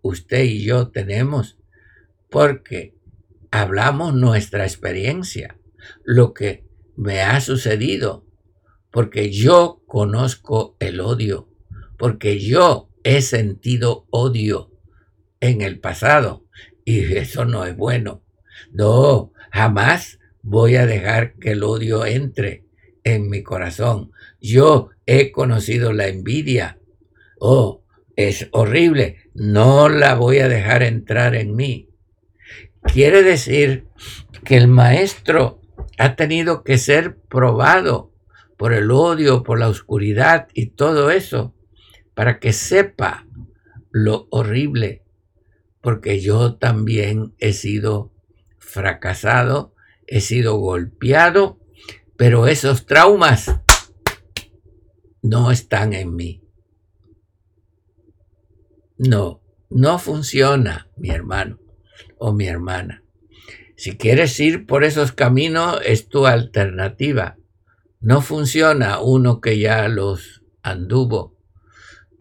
usted 0.00 0.42
y 0.42 0.64
yo 0.64 0.88
tenemos 0.88 1.60
porque 2.28 2.96
hablamos 3.52 4.14
nuestra 4.14 4.64
experiencia, 4.64 5.58
lo 6.02 6.34
que 6.34 6.66
me 6.96 7.20
ha 7.20 7.40
sucedido, 7.40 8.26
porque 8.90 9.30
yo 9.30 9.82
conozco 9.86 10.76
el 10.80 11.00
odio, 11.00 11.51
porque 12.02 12.40
yo 12.40 12.88
he 13.04 13.22
sentido 13.22 14.08
odio 14.10 14.72
en 15.38 15.60
el 15.60 15.78
pasado 15.78 16.44
y 16.84 17.14
eso 17.14 17.44
no 17.44 17.64
es 17.64 17.76
bueno. 17.76 18.24
No, 18.72 19.32
jamás 19.52 20.18
voy 20.42 20.74
a 20.74 20.84
dejar 20.84 21.34
que 21.34 21.52
el 21.52 21.62
odio 21.62 22.04
entre 22.04 22.64
en 23.04 23.28
mi 23.28 23.44
corazón. 23.44 24.10
Yo 24.40 24.90
he 25.06 25.30
conocido 25.30 25.92
la 25.92 26.08
envidia. 26.08 26.80
Oh, 27.38 27.84
es 28.16 28.48
horrible. 28.50 29.30
No 29.32 29.88
la 29.88 30.16
voy 30.16 30.40
a 30.40 30.48
dejar 30.48 30.82
entrar 30.82 31.36
en 31.36 31.54
mí. 31.54 31.88
Quiere 32.82 33.22
decir 33.22 33.86
que 34.42 34.56
el 34.56 34.66
maestro 34.66 35.60
ha 35.98 36.16
tenido 36.16 36.64
que 36.64 36.78
ser 36.78 37.16
probado 37.28 38.12
por 38.58 38.72
el 38.72 38.90
odio, 38.90 39.44
por 39.44 39.60
la 39.60 39.68
oscuridad 39.68 40.48
y 40.52 40.70
todo 40.70 41.12
eso, 41.12 41.54
para 42.14 42.38
que 42.40 42.52
sepa 42.52 43.26
lo 43.90 44.26
horrible, 44.30 45.04
porque 45.80 46.20
yo 46.20 46.56
también 46.56 47.34
he 47.38 47.52
sido 47.52 48.12
fracasado, 48.58 49.74
he 50.06 50.20
sido 50.20 50.56
golpeado, 50.56 51.58
pero 52.16 52.46
esos 52.46 52.86
traumas 52.86 53.60
no 55.22 55.50
están 55.50 55.92
en 55.92 56.14
mí. 56.14 56.42
No, 58.98 59.42
no 59.70 59.98
funciona, 59.98 60.90
mi 60.96 61.10
hermano 61.10 61.58
o 62.18 62.32
mi 62.32 62.46
hermana. 62.46 63.02
Si 63.76 63.96
quieres 63.96 64.38
ir 64.38 64.66
por 64.66 64.84
esos 64.84 65.10
caminos, 65.10 65.80
es 65.84 66.08
tu 66.08 66.26
alternativa. 66.26 67.36
No 68.00 68.20
funciona 68.20 69.00
uno 69.00 69.40
que 69.40 69.58
ya 69.58 69.88
los 69.88 70.44
anduvo. 70.62 71.31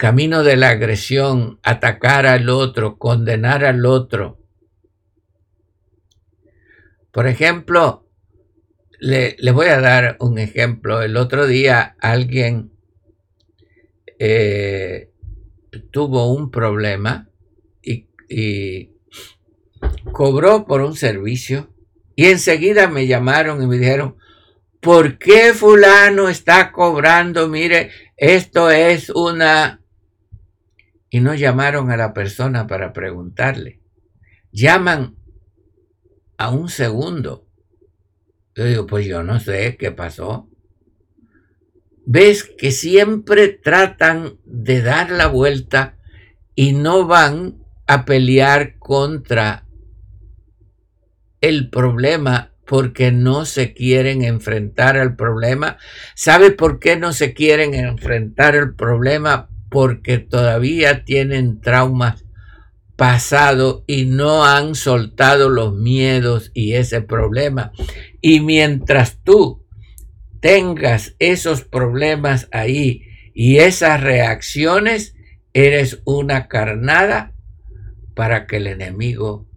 Camino 0.02 0.42
de 0.42 0.56
la 0.58 0.70
agresión, 0.70 1.60
atacar 1.62 2.26
al 2.26 2.50
otro, 2.50 2.98
condenar 2.98 3.64
al 3.64 3.86
otro. 3.86 4.40
Por 7.12 7.28
ejemplo, 7.28 8.10
le, 9.00 9.36
voy 9.52 9.68
a 9.68 9.80
dar 9.80 10.18
un 10.20 10.40
ejemplo. 10.40 11.04
El 11.04 11.18
otro 11.18 11.46
día 11.46 11.96
alguien 12.00 12.72
eh, 14.18 15.12
tuvo 15.92 16.34
un 16.34 16.50
problema 16.50 17.30
y 17.84 18.90
cobró 20.12 20.66
por 20.66 20.82
un 20.82 20.96
servicio 20.96 21.76
y 22.16 22.26
enseguida 22.26 22.88
me 22.88 23.06
llamaron 23.06 23.62
y 23.62 23.68
me 23.68 23.78
dijeron, 23.78 24.18
¿por 24.80 25.20
qué 25.20 25.54
fulano 25.54 26.28
está 26.28 26.72
cobrando? 26.72 27.48
Mire, 27.48 27.92
esto 28.18 28.72
es 28.72 29.12
una... 29.12 29.81
Y 31.12 31.20
no 31.20 31.36
llamaron 31.36 31.92
a 31.92 31.98
la 31.98 32.14
persona 32.14 32.66
para 32.66 32.94
preguntarle. 32.94 33.82
Llaman 34.52 35.18
a 36.38 36.50
un 36.50 36.70
segundo. 36.70 37.46
Yo 38.56 38.66
digo, 38.66 38.88
pues 38.88 39.06
yo 39.06 39.22
no 39.22 39.40
sé 39.40 39.76
qué 39.78 39.92
pasó. 39.92 40.50
Ves 42.06 42.44
que 42.44 42.72
siempre 42.72 43.50
tratan 43.50 44.40
de 44.46 44.82
dar 44.82 45.12
la 45.12 45.28
vuelta 45.28 45.98
y 46.56 46.72
no 46.72 47.06
van 47.06 47.62
a 47.88 48.06
pelear 48.06 48.80
contra 48.80 49.68
el 51.42 51.70
problema 51.70 52.54
porque 52.66 53.12
no 53.12 53.46
se 53.46 53.74
quieren 53.74 54.24
enfrentar 54.24 54.96
al 54.96 55.18
problema. 55.18 55.78
¿Sabe 56.16 56.52
por 56.52 56.80
qué 56.80 56.96
no 56.96 57.12
se 57.12 57.34
quieren 57.34 57.74
enfrentar 57.74 58.56
el 58.56 58.76
problema? 58.76 59.51
Porque 59.72 60.20
todavía 60.20 61.06
tienen 61.06 61.62
traumas 61.62 62.26
pasados 62.96 63.84
y 63.88 64.06
no 64.06 64.46
han 64.46 64.76
soltado 64.76 65.50
los 65.50 65.74
miedos 65.74 66.52
y 66.54 66.74
ese 66.74 67.02
problema. 67.02 67.72
Y 68.22 68.42
mientras 68.42 69.24
tú 69.24 69.66
tengas 70.40 71.16
esos 71.18 71.64
problemas 71.64 72.48
ahí 72.52 73.04
y 73.34 73.58
esas 73.58 74.02
reacciones, 74.02 75.16
eres 75.54 76.02
una 76.06 76.48
carnada 76.48 77.34
para 78.14 78.46
que 78.46 78.58
el 78.58 78.68
enemigo 78.68 79.48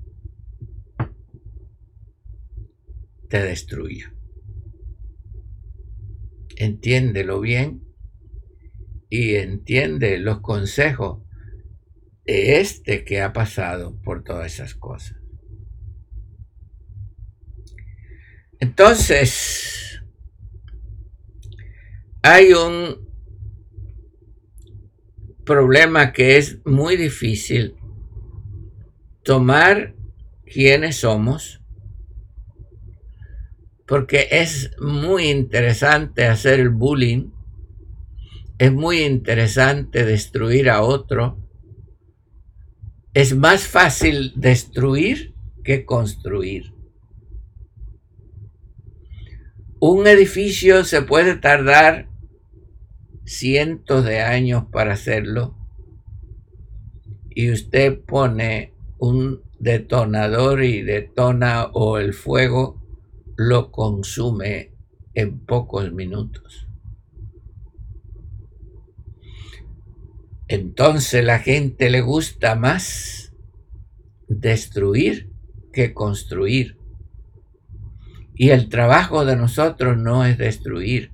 te 3.29 3.43
destruya. 3.43 4.15
Entiéndelo 6.57 7.41
bien 7.41 7.83
y 9.09 9.37
entiende 9.37 10.19
los 10.19 10.41
consejos 10.41 11.23
de 12.25 12.61
este 12.61 13.05
que 13.05 13.21
ha 13.21 13.33
pasado 13.33 14.01
por 14.03 14.25
todas 14.25 14.53
esas 14.53 14.75
cosas. 14.75 15.17
Entonces, 18.61 20.01
hay 22.23 22.53
un 22.53 23.07
problema 25.45 26.13
que 26.13 26.39
es 26.39 26.65
muy 26.65 26.97
difícil 26.97 27.77
tomar 29.23 29.95
quiénes 30.47 30.97
somos 30.97 31.61
porque 33.87 34.29
es 34.31 34.71
muy 34.81 35.29
interesante 35.29 36.25
hacer 36.25 36.61
el 36.61 36.71
bullying, 36.71 37.31
es 38.65 38.73
muy 38.73 39.03
interesante 39.03 40.07
destruir 40.07 40.71
a 40.71 40.81
otro, 40.81 41.39
es 43.13 43.37
más 43.37 43.67
fácil 43.67 44.33
destruir 44.37 45.35
que 45.63 45.85
construir. 45.85 46.73
Un 49.81 50.07
edificio 50.07 50.83
se 50.85 51.03
puede 51.03 51.37
tardar 51.37 52.09
cientos 53.27 54.03
de 54.07 54.23
años 54.23 54.65
para 54.73 54.95
hacerlo 54.95 55.59
y 57.29 57.53
usted 57.53 58.01
pone 58.01 58.73
un 58.99 59.43
detonador 59.59 60.65
y 60.65 60.81
detona 60.81 61.67
o 61.67 61.99
el 61.99 62.15
fuego 62.15 62.83
lo 63.37 63.71
consume 63.71 64.73
en 65.13 65.39
pocos 65.41 65.93
minutos. 65.93 66.64
Entonces 70.55 71.25
la 71.25 71.41
gente 71.41 71.91
le 71.91 72.01
gusta 72.01 72.55
más 72.55 73.33
destruir 74.29 75.31
que 75.73 75.93
construir. 75.93 76.79
Y 78.37 78.51
el 78.51 78.69
trabajo 78.69 79.25
de 79.25 79.37
nosotros 79.37 79.97
no 79.97 80.25
es 80.25 80.39
destruir, 80.39 81.13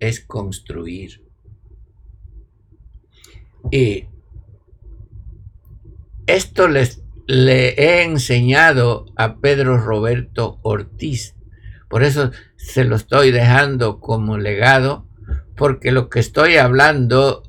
es 0.00 0.20
construir. 0.20 1.22
Y 3.70 4.06
esto 6.26 6.68
les 6.68 7.02
le 7.26 7.70
he 7.70 8.04
enseñado 8.04 9.06
a 9.16 9.38
Pedro 9.40 9.78
Roberto 9.78 10.60
Ortiz. 10.62 11.34
Por 11.88 12.04
eso 12.04 12.30
se 12.56 12.84
lo 12.84 12.96
estoy 12.96 13.32
dejando 13.32 14.00
como 14.00 14.38
legado, 14.38 15.08
porque 15.56 15.90
lo 15.90 16.08
que 16.08 16.20
estoy 16.20 16.56
hablando, 16.56 17.42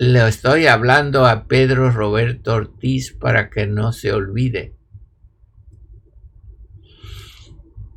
le 0.00 0.26
estoy 0.26 0.66
hablando 0.66 1.26
a 1.26 1.44
Pedro 1.44 1.90
Roberto 1.90 2.54
Ortiz 2.54 3.12
para 3.12 3.50
que 3.50 3.66
no 3.66 3.92
se 3.92 4.14
olvide. 4.14 4.74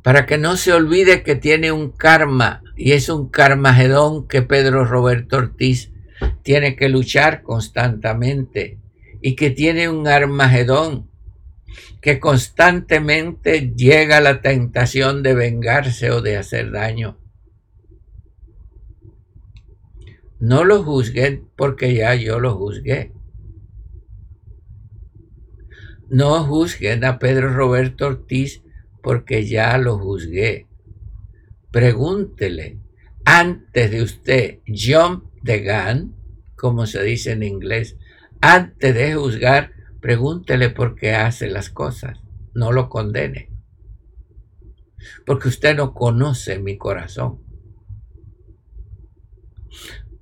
Para 0.02 0.26
que 0.26 0.36
no 0.36 0.58
se 0.58 0.74
olvide 0.74 1.22
que 1.22 1.34
tiene 1.34 1.72
un 1.72 1.92
karma 1.92 2.62
y 2.76 2.92
es 2.92 3.08
un 3.08 3.30
karmagedón 3.30 4.28
que 4.28 4.42
Pedro 4.42 4.84
Roberto 4.84 5.38
Ortiz 5.38 5.92
tiene 6.42 6.76
que 6.76 6.90
luchar 6.90 7.42
constantemente 7.42 8.78
y 9.22 9.34
que 9.34 9.48
tiene 9.48 9.88
un 9.88 10.06
Armagedón, 10.06 11.08
que 12.02 12.20
constantemente 12.20 13.72
llega 13.74 14.20
la 14.20 14.42
tentación 14.42 15.22
de 15.22 15.32
vengarse 15.32 16.10
o 16.10 16.20
de 16.20 16.36
hacer 16.36 16.70
daño. 16.70 17.23
No 20.44 20.62
lo 20.64 20.82
juzguen 20.82 21.48
porque 21.56 21.94
ya 21.94 22.14
yo 22.14 22.38
lo 22.38 22.54
juzgué. 22.54 23.14
No 26.10 26.44
juzguen 26.44 27.02
a 27.06 27.18
Pedro 27.18 27.54
Roberto 27.54 28.08
Ortiz 28.08 28.62
porque 29.02 29.46
ya 29.46 29.78
lo 29.78 29.98
juzgué. 29.98 30.68
Pregúntele 31.70 32.78
antes 33.24 33.90
de 33.90 34.02
usted 34.02 34.58
jump 34.66 35.24
the 35.42 35.60
gun 35.60 36.14
como 36.56 36.84
se 36.84 37.02
dice 37.02 37.32
en 37.32 37.42
inglés, 37.42 37.96
antes 38.42 38.94
de 38.94 39.14
juzgar, 39.14 39.72
pregúntele 40.02 40.68
por 40.68 40.94
qué 40.94 41.14
hace 41.14 41.48
las 41.48 41.70
cosas, 41.70 42.20
no 42.52 42.70
lo 42.70 42.90
condene. 42.90 43.50
Porque 45.24 45.48
usted 45.48 45.74
no 45.74 45.94
conoce 45.94 46.58
mi 46.58 46.76
corazón. 46.76 47.42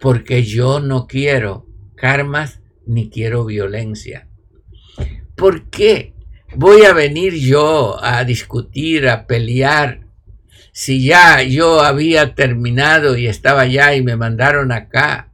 Porque 0.02 0.42
yo 0.42 0.80
no 0.80 1.06
quiero 1.06 1.68
karmas 1.94 2.60
ni 2.84 3.08
quiero 3.08 3.44
violencia. 3.44 4.26
¿Por 5.36 5.70
qué 5.70 6.14
voy 6.56 6.82
a 6.82 6.92
venir 6.92 7.34
yo 7.34 8.02
a 8.02 8.24
discutir, 8.24 9.08
a 9.08 9.28
pelear, 9.28 10.08
si 10.72 11.04
ya 11.04 11.42
yo 11.42 11.82
había 11.82 12.34
terminado 12.34 13.16
y 13.16 13.28
estaba 13.28 13.60
allá 13.60 13.94
y 13.94 14.02
me 14.02 14.16
mandaron 14.16 14.72
acá? 14.72 15.32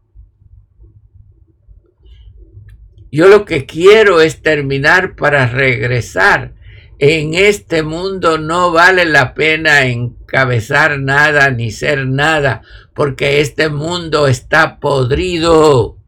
Yo 3.11 3.27
lo 3.29 3.47
que 3.47 3.65
quiero 3.65 4.21
es 4.21 4.43
terminar 4.43 5.17
para 5.17 5.47
regresar. 5.47 6.57
En 7.01 7.35
este 7.35 7.85
mundo 7.85 8.39
no 8.39 8.73
vale 8.73 9.05
la 9.05 9.35
pena 9.35 9.87
encabezar 9.87 10.99
nada 10.99 11.51
ni 11.51 11.71
ser 11.71 12.09
nada, 12.09 12.63
porque 12.95 13.41
este 13.41 13.69
mundo 13.69 14.27
está 14.27 14.81
podrido. 14.81 15.99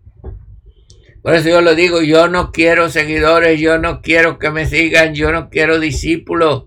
Por 1.22 1.34
eso 1.34 1.48
yo 1.48 1.60
lo 1.60 1.74
digo, 1.74 2.02
yo 2.02 2.28
no 2.28 2.50
quiero 2.50 2.88
seguidores, 2.88 3.60
yo 3.60 3.78
no 3.78 4.00
quiero 4.00 4.38
que 4.38 4.50
me 4.50 4.66
sigan, 4.66 5.14
yo 5.14 5.30
no 5.30 5.48
quiero 5.48 5.78
discípulos. 5.78 6.64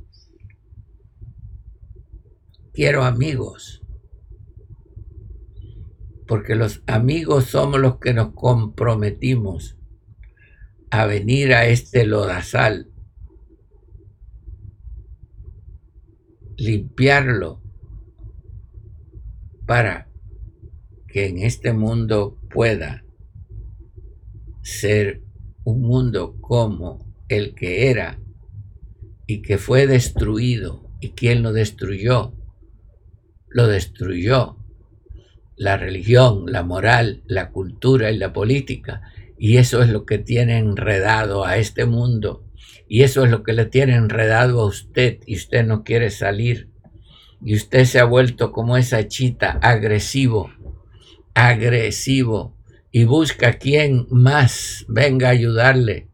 Quiero 2.72 3.04
amigos. 3.04 3.82
Porque 6.28 6.56
los 6.56 6.82
amigos 6.88 7.46
somos 7.46 7.80
los 7.82 7.98
que 7.98 8.14
nos 8.14 8.34
comprometimos 8.34 9.76
a 10.92 11.08
venir 11.08 11.54
a 11.54 11.66
este 11.66 12.06
lodazal, 12.06 12.93
limpiarlo 16.64 17.62
para 19.66 20.10
que 21.08 21.28
en 21.28 21.40
este 21.40 21.74
mundo 21.74 22.40
pueda 22.50 23.04
ser 24.62 25.22
un 25.64 25.82
mundo 25.82 26.38
como 26.42 27.14
el 27.28 27.54
que 27.54 27.90
era 27.90 28.20
y 29.28 29.42
que 29.42 29.58
fue 29.58 29.88
destruido. 29.88 30.90
¿Y 31.00 31.10
quién 31.12 31.44
lo 31.44 31.52
destruyó? 31.52 32.34
Lo 33.50 33.68
destruyó 33.68 34.58
la 35.56 35.78
religión, 35.78 36.46
la 36.48 36.64
moral, 36.64 37.24
la 37.26 37.52
cultura 37.52 38.12
y 38.12 38.18
la 38.18 38.34
política. 38.34 39.02
Y 39.38 39.58
eso 39.58 39.82
es 39.82 39.90
lo 39.90 40.06
que 40.06 40.18
tiene 40.18 40.58
enredado 40.58 41.46
a 41.46 41.58
este 41.58 41.86
mundo. 41.86 42.43
Y 42.94 43.02
eso 43.02 43.26
es 43.26 43.32
lo 43.32 43.42
que 43.42 43.54
le 43.54 43.66
tiene 43.66 43.96
enredado 43.96 44.62
a 44.62 44.68
usted 44.68 45.18
y 45.26 45.36
usted 45.36 45.66
no 45.66 45.84
quiere 45.84 46.12
salir. 46.12 46.70
Y 47.42 47.56
usted 47.56 47.86
se 47.86 48.00
ha 48.00 48.04
vuelto 48.04 48.52
como 48.52 48.78
esa 48.78 49.08
chita 49.08 49.58
agresivo, 49.64 50.52
agresivo, 51.34 52.56
y 52.92 53.06
busca 53.06 53.54
quien 53.54 54.06
más 54.12 54.86
venga 54.88 55.30
a 55.30 55.32
ayudarle 55.32 56.08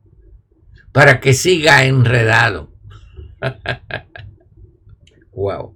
para 0.94 1.20
que 1.20 1.34
siga 1.34 1.84
enredado. 1.84 2.72
wow. 5.34 5.76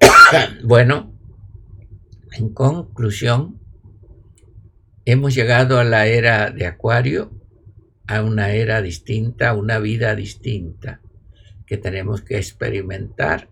bueno, 0.64 1.14
en 2.32 2.52
conclusión, 2.52 3.58
hemos 5.06 5.34
llegado 5.34 5.78
a 5.78 5.84
la 5.84 6.04
era 6.08 6.50
de 6.50 6.66
Acuario, 6.66 7.39
a 8.10 8.24
una 8.24 8.50
era 8.54 8.82
distinta, 8.82 9.50
a 9.50 9.54
una 9.54 9.78
vida 9.78 10.16
distinta 10.16 11.00
que 11.64 11.76
tenemos 11.76 12.22
que 12.22 12.38
experimentar 12.38 13.48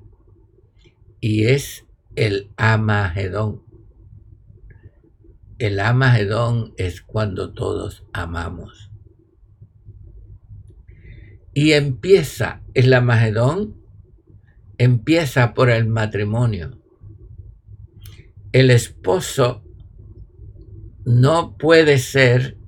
y 1.21 1.45
es 1.45 1.87
el 2.17 2.51
Amagedón. 2.57 3.63
El 5.61 5.79
Amagedón 5.79 6.75
es 6.77 7.03
cuando 7.03 7.55
todos 7.55 8.05
amamos. 8.13 8.91
Y 11.55 11.75
empieza, 11.75 12.61
el 12.75 12.93
Amagedón 12.95 13.81
empieza 14.77 15.55
por 15.55 15.71
el 15.71 15.87
matrimonio. 15.87 16.83
El 18.51 18.71
esposo 18.71 19.63
no 21.05 21.57
puede 21.57 21.99
ser 21.99 22.59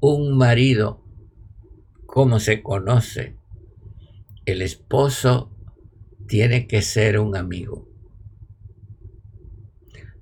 un 0.00 0.38
marido 0.38 0.99
como 2.10 2.40
se 2.40 2.60
conoce. 2.60 3.36
El 4.44 4.62
esposo 4.62 5.56
tiene 6.26 6.66
que 6.66 6.82
ser 6.82 7.20
un 7.20 7.36
amigo. 7.36 7.88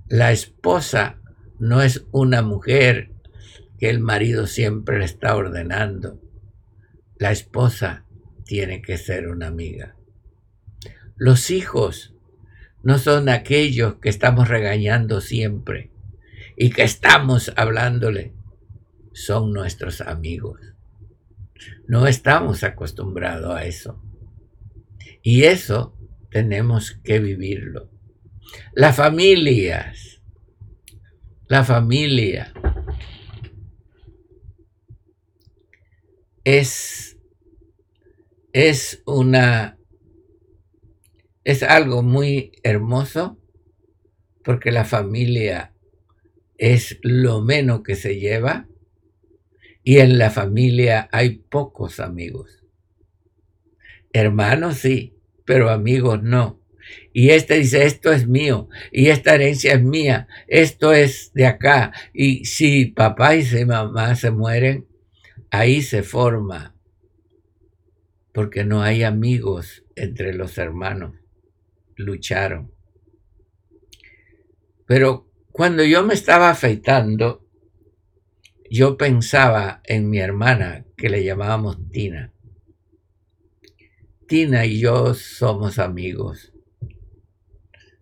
La 0.06 0.30
esposa 0.30 1.18
no 1.58 1.80
es 1.80 2.04
una 2.12 2.42
mujer 2.42 3.12
que 3.78 3.88
el 3.88 4.00
marido 4.00 4.46
siempre 4.46 4.98
le 4.98 5.06
está 5.06 5.34
ordenando. 5.34 6.20
La 7.16 7.32
esposa 7.32 8.04
tiene 8.44 8.82
que 8.82 8.98
ser 8.98 9.28
una 9.28 9.46
amiga. 9.46 9.96
Los 11.16 11.50
hijos 11.50 12.14
no 12.82 12.98
son 12.98 13.30
aquellos 13.30 13.94
que 13.94 14.10
estamos 14.10 14.48
regañando 14.48 15.22
siempre 15.22 15.90
y 16.54 16.68
que 16.68 16.82
estamos 16.82 17.50
hablándole. 17.56 18.34
Son 19.14 19.54
nuestros 19.54 20.02
amigos. 20.02 20.77
No 21.88 22.06
estamos 22.06 22.62
acostumbrados 22.62 23.56
a 23.56 23.64
eso. 23.64 24.00
Y 25.22 25.44
eso 25.44 25.96
tenemos 26.30 26.92
que 27.02 27.18
vivirlo. 27.18 27.90
Las 28.74 28.96
familias 28.96 30.08
la 31.48 31.64
familia 31.64 32.52
es, 36.44 37.16
es 38.52 39.02
una 39.06 39.78
es 41.42 41.62
algo 41.62 42.02
muy 42.02 42.52
hermoso 42.62 43.38
porque 44.44 44.70
la 44.72 44.84
familia 44.84 45.72
es 46.58 46.98
lo 47.00 47.40
menos 47.40 47.82
que 47.82 47.96
se 47.96 48.18
lleva 48.18 48.68
y 49.88 50.00
en 50.00 50.18
la 50.18 50.28
familia 50.28 51.08
hay 51.12 51.38
pocos 51.38 51.98
amigos. 51.98 52.62
Hermanos 54.12 54.76
sí, 54.76 55.16
pero 55.46 55.70
amigos 55.70 56.22
no. 56.22 56.60
Y 57.14 57.30
este 57.30 57.54
dice, 57.54 57.86
esto 57.86 58.12
es 58.12 58.28
mío, 58.28 58.68
y 58.92 59.08
esta 59.08 59.34
herencia 59.34 59.72
es 59.72 59.82
mía, 59.82 60.28
esto 60.46 60.92
es 60.92 61.32
de 61.32 61.46
acá. 61.46 61.94
Y 62.12 62.44
si 62.44 62.84
papá 62.84 63.36
y 63.36 63.44
si 63.44 63.64
mamá 63.64 64.14
se 64.14 64.30
mueren, 64.30 64.86
ahí 65.50 65.80
se 65.80 66.02
forma, 66.02 66.76
porque 68.34 68.64
no 68.64 68.82
hay 68.82 69.04
amigos 69.04 69.86
entre 69.96 70.34
los 70.34 70.58
hermanos, 70.58 71.14
lucharon. 71.96 72.74
Pero 74.86 75.30
cuando 75.50 75.82
yo 75.82 76.04
me 76.04 76.12
estaba 76.12 76.50
afeitando, 76.50 77.47
yo 78.70 78.96
pensaba 78.96 79.80
en 79.84 80.10
mi 80.10 80.18
hermana, 80.18 80.84
que 80.96 81.08
le 81.08 81.24
llamábamos 81.24 81.78
Tina. 81.90 82.32
Tina 84.26 84.66
y 84.66 84.80
yo 84.80 85.14
somos 85.14 85.78
amigos 85.78 86.52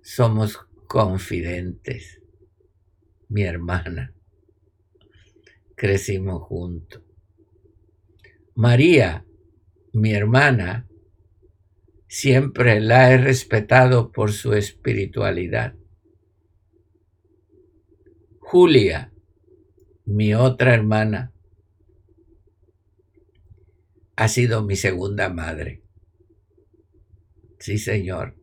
somos 0.06 0.60
confidentes. 0.86 2.22
Mi 3.28 3.42
hermana. 3.42 4.14
Crecimos 5.74 6.44
juntos. 6.44 7.02
María, 8.54 9.26
mi 9.92 10.14
hermana, 10.14 10.88
siempre 12.06 12.80
la 12.80 13.10
he 13.10 13.18
respetado 13.18 14.12
por 14.12 14.32
su 14.32 14.52
espiritualidad. 14.52 15.74
Julia, 18.38 19.12
mi 20.06 20.34
otra 20.34 20.74
hermana, 20.74 21.32
ha 24.16 24.28
sido 24.28 24.62
mi 24.62 24.76
segunda 24.76 25.28
madre. 25.28 25.82
Sí, 27.58 27.78
Señor 27.78 28.34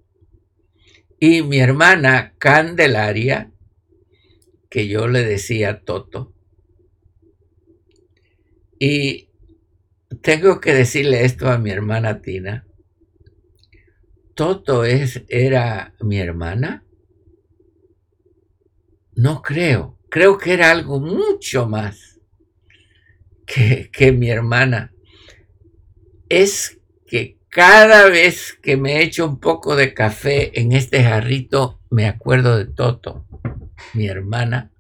y 1.26 1.42
mi 1.42 1.60
hermana 1.60 2.34
Candelaria, 2.38 3.50
que 4.70 4.90
yo 4.90 5.08
le 5.08 5.24
decía 5.24 5.80
Toto. 5.86 6.34
Y 8.78 9.30
tengo 10.22 10.60
que 10.60 10.74
decirle 10.74 11.24
esto 11.24 11.50
a 11.50 11.58
mi 11.60 11.70
hermana 11.70 12.22
Tina. 12.22 12.68
¿Toto 14.36 14.84
es, 14.84 15.24
era 15.30 15.96
mi 16.02 16.20
hermana? 16.20 16.84
No 19.16 19.42
creo. 19.42 19.93
Creo 20.14 20.38
que 20.38 20.54
era 20.54 20.70
algo 20.70 21.00
mucho 21.00 21.68
más 21.68 22.20
que, 23.48 23.90
que 23.92 24.12
mi 24.12 24.30
hermana. 24.30 24.94
Es 26.30 26.80
que 27.08 27.40
cada 27.50 28.08
vez 28.10 28.54
que 28.62 28.78
me 28.78 29.02
echo 29.02 29.26
un 29.26 29.40
poco 29.40 29.76
de 29.76 29.96
café 29.96 30.60
en 30.62 30.72
este 30.72 31.04
jarrito, 31.04 31.80
me 31.90 32.08
acuerdo 32.08 32.60
de 32.60 32.66
Toto, 32.66 33.26
mi 33.96 34.06
hermana, 34.06 34.72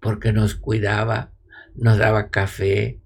porque 0.00 0.34
nos 0.34 0.54
cuidaba, 0.54 1.32
nos 1.74 1.96
daba 1.96 2.28
café, 2.28 3.00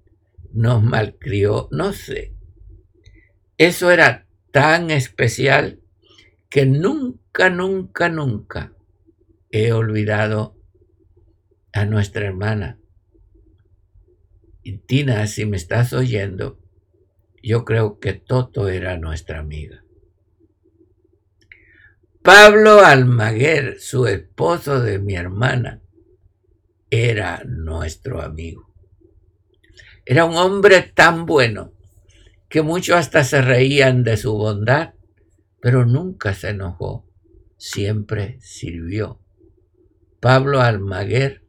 nos 0.51 0.83
malcrió, 0.83 1.69
no 1.71 1.93
sé. 1.93 2.33
Eso 3.57 3.89
era 3.89 4.27
tan 4.51 4.91
especial 4.91 5.79
que 6.49 6.65
nunca, 6.65 7.49
nunca, 7.49 8.09
nunca 8.09 8.73
he 9.49 9.71
olvidado 9.71 10.57
a 11.73 11.85
nuestra 11.85 12.25
hermana. 12.25 12.79
Y 14.63 14.77
Tina, 14.77 15.25
si 15.27 15.45
me 15.45 15.57
estás 15.57 15.93
oyendo, 15.93 16.59
yo 17.41 17.65
creo 17.65 17.99
que 17.99 18.13
Toto 18.13 18.69
era 18.69 18.97
nuestra 18.97 19.39
amiga. 19.39 19.83
Pablo 22.21 22.85
Almaguer, 22.85 23.79
su 23.79 24.05
esposo 24.05 24.79
de 24.79 24.99
mi 24.99 25.15
hermana, 25.15 25.81
era 26.91 27.41
nuestro 27.45 28.21
amigo. 28.21 28.71
Era 30.05 30.25
un 30.25 30.35
hombre 30.35 30.81
tan 30.81 31.25
bueno 31.25 31.73
que 32.47 32.61
muchos 32.61 32.97
hasta 32.97 33.23
se 33.23 33.41
reían 33.41 34.03
de 34.03 34.17
su 34.17 34.33
bondad, 34.33 34.93
pero 35.61 35.85
nunca 35.85 36.33
se 36.33 36.49
enojó, 36.49 37.07
siempre 37.57 38.37
sirvió. 38.41 39.19
Pablo 40.19 40.61
Almaguer, 40.61 41.43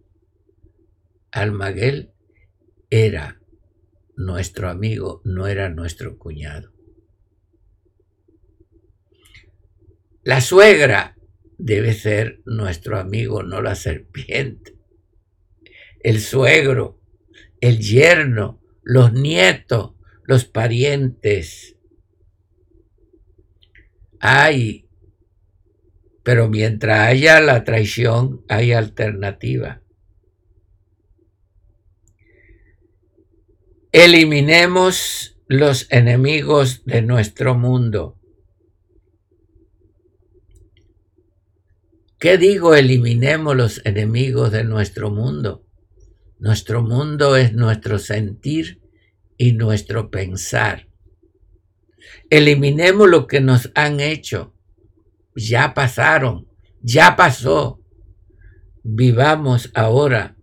Almaguel 1.33 2.13
era 2.91 3.41
nuestro 4.17 4.69
amigo, 4.69 5.21
no 5.25 5.47
era 5.49 5.69
nuestro 5.69 6.19
cuñado. 6.19 6.73
La 10.23 10.41
suegra 10.41 11.17
debe 11.59 11.95
ser 11.95 12.43
nuestro 12.45 12.99
amigo, 12.99 13.43
no 13.43 13.61
la 13.61 13.75
serpiente. 13.75 14.77
El 16.05 16.21
suegro 16.21 17.03
el 17.63 17.79
yerno, 17.79 18.61
los 18.83 19.13
nietos, 19.13 19.95
los 20.25 20.45
parientes. 20.45 21.77
Hay, 24.19 24.89
pero 26.25 26.49
mientras 26.49 27.07
haya 27.07 27.41
la 27.41 27.63
traición, 27.63 28.45
hay 28.49 28.73
alternativa. 28.73 29.82
Eliminemos 33.95 35.37
los 35.49 35.87
enemigos 35.91 36.83
de 36.87 37.03
nuestro 37.03 37.59
mundo. 37.59 38.19
¿Qué 42.19 42.39
digo 42.39 42.75
eliminemos 42.75 43.55
los 43.55 43.85
enemigos 43.85 44.51
de 44.51 44.65
nuestro 44.65 45.11
mundo? 45.11 45.67
Nuestro 46.39 46.83
mundo 46.83 47.37
es 47.37 47.53
nuestro 47.53 47.99
sentir 47.99 48.81
y 49.37 49.53
nuestro 49.53 50.11
pensar. 50.11 50.89
Eliminemos 52.31 53.11
lo 53.11 53.27
que 53.27 53.43
nos 53.43 53.71
han 53.75 54.01
hecho. 54.01 54.55
Ya 55.37 55.75
pasaron, 55.75 56.49
ya 56.81 57.15
pasó. 57.15 57.79
Vivamos 58.83 59.71
ahora 59.75 60.39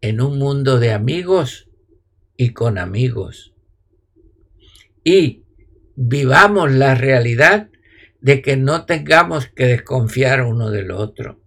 en 0.00 0.20
un 0.20 0.38
mundo 0.38 0.78
de 0.78 0.92
amigos 0.92 1.66
y 2.40 2.54
con 2.54 2.78
amigos. 2.78 3.52
Y 5.04 5.44
vivamos 5.94 6.72
la 6.72 6.94
realidad 6.94 7.68
de 8.22 8.40
que 8.40 8.56
no 8.56 8.86
tengamos 8.86 9.48
que 9.48 9.66
desconfiar 9.66 10.46
uno 10.46 10.70
del 10.70 10.90
otro. 10.90 11.38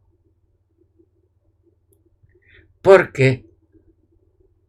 Porque 2.83 3.47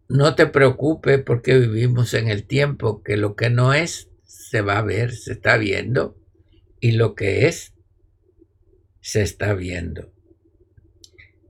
no 0.08 0.34
te 0.34 0.46
preocupes 0.46 1.22
porque 1.22 1.58
vivimos 1.58 2.14
en 2.14 2.28
el 2.28 2.46
tiempo 2.46 3.02
que 3.02 3.18
lo 3.18 3.36
que 3.36 3.50
no 3.50 3.74
es 3.74 4.08
se 4.24 4.62
va 4.62 4.78
a 4.78 4.82
ver, 4.82 5.12
se 5.12 5.32
está 5.32 5.58
viendo, 5.58 6.16
y 6.80 6.92
lo 6.92 7.14
que 7.14 7.48
es 7.48 7.74
se 9.02 9.20
está 9.20 9.52
viendo. 9.52 10.10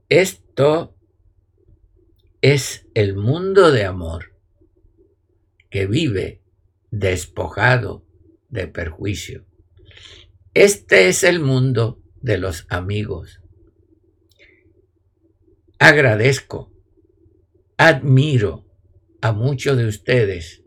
Esto 0.09 0.97
es 2.41 2.87
el 2.93 3.15
mundo 3.15 3.71
de 3.71 3.85
amor 3.85 4.34
que 5.75 5.87
vive 5.87 6.41
despojado 6.89 8.07
de 8.47 8.65
perjuicio. 8.65 9.45
Este 10.53 11.09
es 11.09 11.25
el 11.25 11.41
mundo 11.41 12.01
de 12.21 12.37
los 12.37 12.65
amigos. 12.69 13.41
Agradezco 15.77 16.71
admiro 17.75 18.65
a 19.19 19.33
muchos 19.33 19.75
de 19.75 19.87
ustedes 19.87 20.63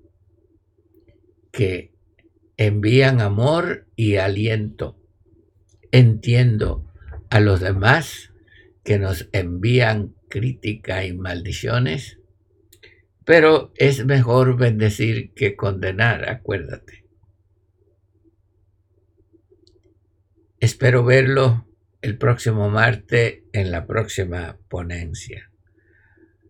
que 1.52 1.94
envían 2.58 3.22
amor 3.22 3.86
y 3.96 4.16
aliento. 4.16 5.00
Entiendo 5.90 6.92
a 7.30 7.40
los 7.40 7.60
demás 7.60 8.34
que 8.84 8.98
nos 8.98 9.30
envían 9.32 10.14
crítica 10.28 11.06
y 11.06 11.14
maldiciones, 11.14 12.17
pero 13.28 13.74
es 13.76 14.06
mejor 14.06 14.56
bendecir 14.56 15.34
que 15.34 15.54
condenar, 15.54 16.30
acuérdate. 16.30 17.04
Espero 20.60 21.04
verlo 21.04 21.68
el 22.00 22.16
próximo 22.16 22.70
martes 22.70 23.42
en 23.52 23.70
la 23.70 23.86
próxima 23.86 24.58
ponencia. 24.70 25.50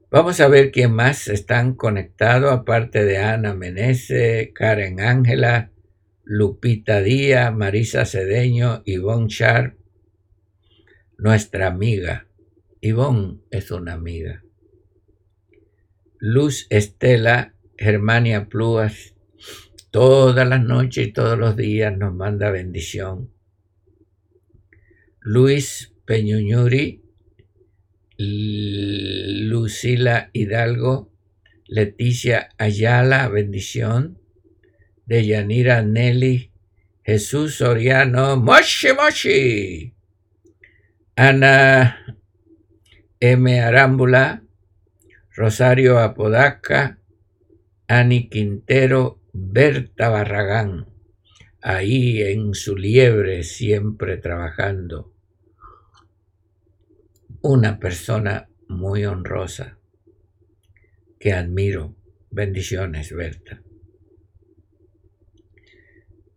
Vamos 0.08 0.38
a 0.38 0.46
ver 0.46 0.70
quién 0.70 0.92
más 0.92 1.26
están 1.26 1.74
conectados, 1.74 2.52
aparte 2.52 3.04
de 3.04 3.18
Ana 3.18 3.54
Menese, 3.54 4.52
Karen 4.54 5.00
Ángela, 5.00 5.72
Lupita 6.22 7.02
Díaz, 7.02 7.52
Marisa 7.52 8.04
Cedeño, 8.04 8.82
Ivonne 8.84 9.26
Sharp, 9.28 9.76
nuestra 11.16 11.66
amiga. 11.66 12.28
Ivonne 12.80 13.40
es 13.50 13.72
una 13.72 13.94
amiga. 13.94 14.44
Luz 16.20 16.66
Estela, 16.70 17.54
Germania 17.76 18.48
Pluas, 18.48 19.14
todas 19.90 20.48
las 20.48 20.62
noches 20.62 21.06
y 21.06 21.12
todos 21.12 21.38
los 21.38 21.56
días 21.56 21.96
nos 21.96 22.12
manda 22.12 22.50
bendición. 22.50 23.30
Luis 25.20 25.94
Peñuñuri, 26.04 27.02
Lucila 28.16 30.30
Hidalgo, 30.32 31.12
Leticia 31.66 32.48
Ayala, 32.58 33.28
bendición, 33.28 34.18
de 35.06 35.24
Yanira 35.24 35.82
Nelly, 35.82 36.50
Jesús 37.04 37.56
Soriano, 37.56 38.36
Moshi 38.36 38.88
Moshi, 38.92 39.94
Ana 41.14 42.16
M. 43.20 43.60
Arámbula, 43.60 44.42
Rosario 45.38 46.00
Apodaca, 46.00 46.98
Ani 47.86 48.28
Quintero, 48.28 49.20
Berta 49.32 50.08
Barragán, 50.08 50.88
ahí 51.62 52.22
en 52.22 52.54
su 52.54 52.76
liebre 52.76 53.44
siempre 53.44 54.16
trabajando 54.16 55.14
una 57.40 57.78
persona 57.78 58.48
muy 58.66 59.04
honrosa 59.04 59.78
que 61.20 61.32
admiro. 61.32 61.94
Bendiciones, 62.32 63.14
Berta. 63.14 63.62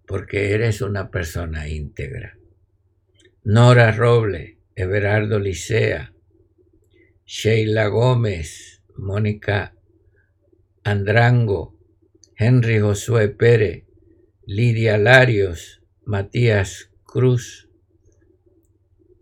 Porque 0.06 0.52
eres 0.52 0.80
una 0.80 1.10
persona 1.10 1.68
íntegra. 1.68 2.38
Nora 3.46 3.92
Roble, 3.94 4.60
Everardo 4.76 5.40
Licea, 5.40 6.14
Sheila 7.26 7.88
Gómez, 7.88 8.71
Mónica 9.02 9.74
Andrango, 10.84 11.76
Henry 12.36 12.80
Josué 12.80 13.30
Pérez, 13.30 13.86
Lidia 14.46 15.00
Larios, 15.00 15.82
Matías 16.06 16.92
Cruz, 17.04 17.68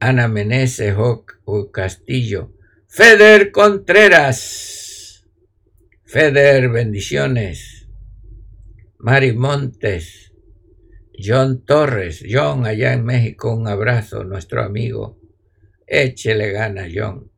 Ana 0.01 0.27
Meneses 0.27 0.95
o 0.97 1.71
Castillo, 1.71 2.53
Feder 2.87 3.51
Contreras, 3.51 5.25
Feder, 6.03 6.69
bendiciones, 6.69 7.87
Mari 8.97 9.31
Montes, 9.31 10.33
John 11.17 11.63
Torres, 11.63 12.25
John 12.29 12.65
allá 12.65 12.91
en 12.91 13.05
México, 13.05 13.53
un 13.55 13.67
abrazo, 13.67 14.25
nuestro 14.25 14.61
amigo, 14.61 15.17
échele 15.87 16.51
gana, 16.51 16.87
John. 16.93 17.31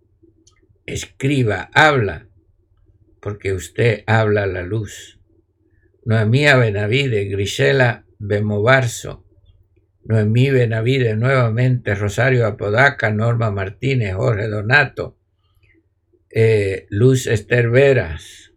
escriba, 0.85 1.69
habla, 1.73 2.27
porque 3.21 3.53
usted 3.53 4.03
habla 4.07 4.45
la 4.47 4.63
luz. 4.63 5.19
Noemí 6.03 6.45
Benavide, 6.45 7.25
Grisela 7.25 8.05
Bemovarso, 8.17 9.23
Noemí 10.03 10.49
Benavide 10.49 11.15
nuevamente, 11.15 11.93
Rosario 11.95 12.47
Apodaca, 12.47 13.11
Norma 13.11 13.51
Martínez, 13.51 14.15
Jorge 14.15 14.47
Donato, 14.47 15.17
eh, 16.31 16.87
Luz 16.89 17.27
Esther 17.27 17.69
Veras, 17.69 18.53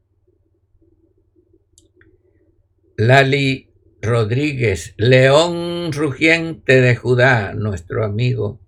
Lali 2.96 3.70
Rodríguez, 4.00 4.94
León 4.96 5.92
Rugiente 5.92 6.80
de 6.80 6.94
Judá, 6.96 7.52
nuestro 7.52 8.04
amigo. 8.04 8.60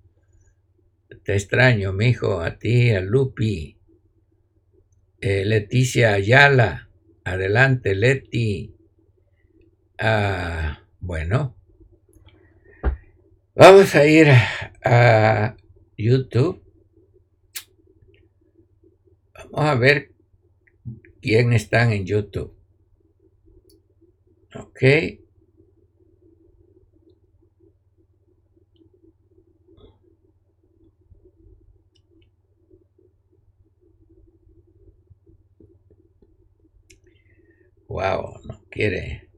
Te 1.24 1.34
extraño, 1.34 1.92
mi 1.92 2.08
hijo, 2.08 2.40
a 2.40 2.58
ti, 2.58 2.90
a 2.90 3.00
Lupi. 3.00 3.75
Eh, 5.28 5.44
Leticia 5.44 6.12
Ayala, 6.12 6.88
adelante, 7.24 7.96
Leti. 7.96 8.76
Ah, 9.98 10.84
bueno, 11.00 11.56
vamos 13.56 13.92
a 13.96 14.06
ir 14.06 14.28
a 14.84 15.56
YouTube. 15.98 16.62
Vamos 19.50 19.68
a 19.68 19.74
ver 19.74 20.12
quién 21.20 21.52
están 21.52 21.90
en 21.90 22.06
YouTube. 22.06 22.56
Ok. 24.54 25.25
Wow, 37.96 38.40
no 38.44 38.60
quiere. 38.68 39.30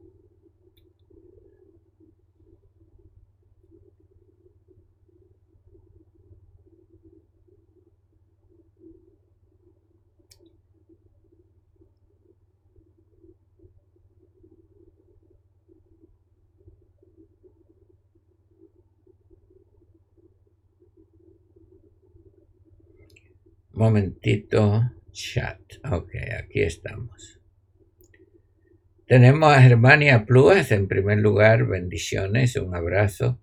Momentito, 23.71 24.81
chat. 25.13 25.61
Ok, 25.89 26.11
aquí 26.37 26.59
estamos. 26.63 27.38
Tenemos 29.09 29.51
a 29.51 29.63
Germania 29.63 30.23
Plúas 30.23 30.71
en 30.71 30.87
primer 30.87 31.17
lugar, 31.17 31.65
bendiciones, 31.65 32.55
un 32.57 32.75
abrazo. 32.75 33.41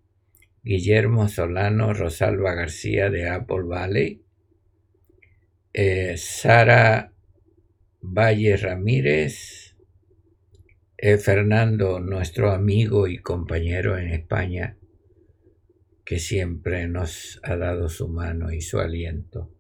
Guillermo 0.62 1.27
Solano, 1.27 1.93
Rosalba 1.93 2.55
García 2.55 3.11
de 3.11 3.29
Apple 3.29 3.64
Valley. 3.64 4.23
Eh, 5.73 6.14
Sara 6.19 7.12
Valle 8.01 8.57
Ramírez. 8.57 9.75
Eh, 10.99 11.19
Fernando, 11.19 11.99
nuestro 11.99 12.53
amigo 12.53 13.09
y 13.09 13.19
compañero 13.19 13.99
en 13.99 14.11
España, 14.11 14.79
que 16.05 16.21
siempre 16.21 16.87
nos 16.87 17.41
ha 17.43 17.57
dado 17.57 17.89
su 17.89 18.07
mano 18.07 18.53
y 18.53 18.61
su 18.61 18.79
aliento. 18.79 19.51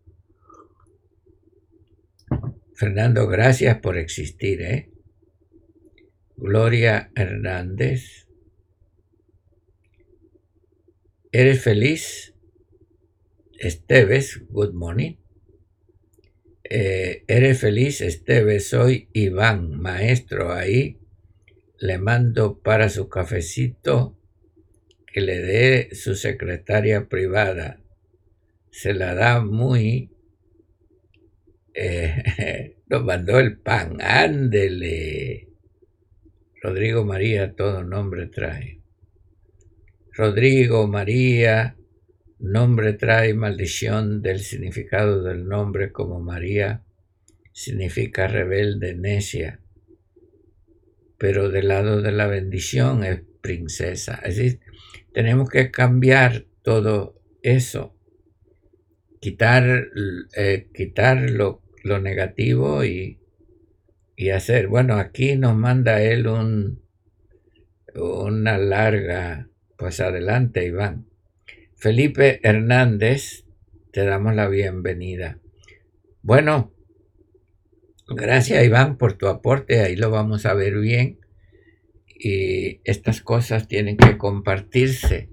Fernando, 2.76 3.26
gracias 3.26 3.80
por 3.80 3.98
existir, 3.98 4.62
¿eh? 4.62 4.92
Gloria 6.36 7.10
Hernández. 7.14 8.26
¿Eres 11.32 11.62
feliz? 11.62 12.34
Esteves, 13.58 14.42
good 14.50 14.74
morning. 14.74 15.16
Eh, 16.64 17.24
¿Eres 17.26 17.60
feliz, 17.60 18.00
Esteves? 18.00 18.68
Soy 18.68 19.08
Iván, 19.12 19.80
maestro 19.80 20.52
ahí. 20.52 20.98
Le 21.78 21.98
mando 21.98 22.60
para 22.60 22.88
su 22.90 23.08
cafecito 23.08 24.18
que 25.06 25.20
le 25.20 25.40
dé 25.40 25.94
su 25.94 26.14
secretaria 26.14 27.08
privada. 27.08 27.82
Se 28.70 28.92
la 28.92 29.14
da 29.14 29.40
muy 29.40 30.10
eh, 31.72 32.76
nos 32.88 33.04
mandó 33.04 33.38
el 33.38 33.58
pan, 33.58 33.98
ándele. 34.00 35.48
Rodrigo 36.66 37.04
María, 37.04 37.54
todo 37.54 37.84
nombre 37.84 38.26
trae. 38.26 38.80
Rodrigo 40.12 40.88
María, 40.88 41.76
nombre 42.40 42.92
trae 42.94 43.34
maldición 43.34 44.20
del 44.20 44.40
significado 44.40 45.22
del 45.22 45.46
nombre 45.46 45.92
como 45.92 46.18
María, 46.18 46.82
significa 47.52 48.26
rebelde, 48.26 48.96
necia, 48.96 49.60
pero 51.18 51.50
del 51.50 51.68
lado 51.68 52.02
de 52.02 52.10
la 52.10 52.26
bendición 52.26 53.04
es 53.04 53.22
princesa. 53.40 54.16
Así 54.24 54.58
tenemos 55.12 55.48
que 55.48 55.70
cambiar 55.70 56.46
todo 56.62 57.22
eso, 57.42 57.94
quitar, 59.20 59.86
eh, 60.34 60.66
quitar 60.74 61.30
lo 61.30 61.62
lo 61.86 62.00
negativo 62.00 62.84
y, 64.16 64.30
hacer. 64.30 64.68
Bueno, 64.68 64.96
aquí 64.96 65.36
nos 65.36 65.54
manda 65.56 66.02
él 66.02 66.26
un, 66.26 66.82
una 67.94 68.58
larga, 68.58 69.48
pues 69.76 70.00
adelante, 70.00 70.64
Iván. 70.66 71.06
Felipe 71.76 72.40
Hernández, 72.42 73.44
te 73.92 74.04
damos 74.04 74.34
la 74.34 74.48
bienvenida. 74.48 75.38
Bueno, 76.22 76.72
gracias 78.08 78.64
Iván 78.64 78.96
por 78.96 79.14
tu 79.14 79.28
aporte, 79.28 79.80
ahí 79.80 79.96
lo 79.96 80.10
vamos 80.10 80.46
a 80.46 80.54
ver 80.54 80.78
bien. 80.78 81.18
Y 82.18 82.80
estas 82.84 83.20
cosas 83.20 83.68
tienen 83.68 83.96
que 83.98 84.16
compartirse, 84.16 85.28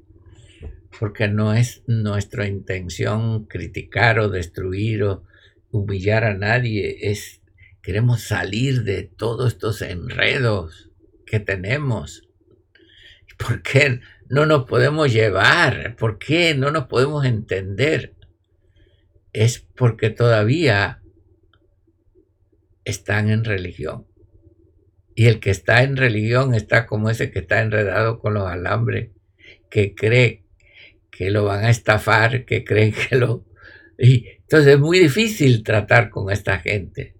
porque 1.00 1.30
no 1.30 1.54
es 1.54 1.84
nuestra 1.88 2.46
intención 2.46 3.46
criticar 3.46 4.20
o 4.20 4.30
destruir 4.30 5.04
o 5.04 5.24
humillar 5.72 6.26
a 6.26 6.34
nadie, 6.34 7.10
es 7.10 7.43
queremos 7.84 8.24
salir 8.24 8.84
de 8.84 9.04
todos 9.04 9.54
estos 9.54 9.84
enredos 9.84 10.90
que 11.28 11.40
tenemos. 11.40 12.28
¿Por 13.38 13.62
qué 13.62 14.00
no 14.30 14.46
nos 14.46 14.66
podemos 14.66 15.14
llevar? 15.14 15.96
¿Por 15.98 16.18
qué 16.18 16.56
no 16.56 16.72
nos 16.72 16.88
podemos 16.88 17.26
entender? 17.26 18.16
Es 19.34 19.60
porque 19.60 20.10
todavía 20.10 21.04
están 22.86 23.30
en 23.30 23.44
religión. 23.44 24.08
Y 25.16 25.28
el 25.28 25.40
que 25.40 25.52
está 25.52 25.84
en 25.84 25.98
religión 25.98 26.56
está 26.56 26.88
como 26.88 27.10
ese 27.10 27.30
que 27.30 27.40
está 27.40 27.62
enredado 27.62 28.20
con 28.20 28.34
los 28.34 28.48
alambres, 28.48 29.12
que 29.70 29.94
cree 29.94 30.46
que 31.12 31.30
lo 31.30 31.46
van 31.46 31.66
a 31.66 31.70
estafar, 31.70 32.46
que 32.46 32.64
cree 32.64 32.92
que 32.92 33.18
lo 33.18 33.46
y 33.98 34.28
entonces 34.28 34.74
es 34.74 34.80
muy 34.80 35.00
difícil 35.00 35.64
tratar 35.64 36.10
con 36.10 36.32
esta 36.32 36.60
gente. 36.60 37.16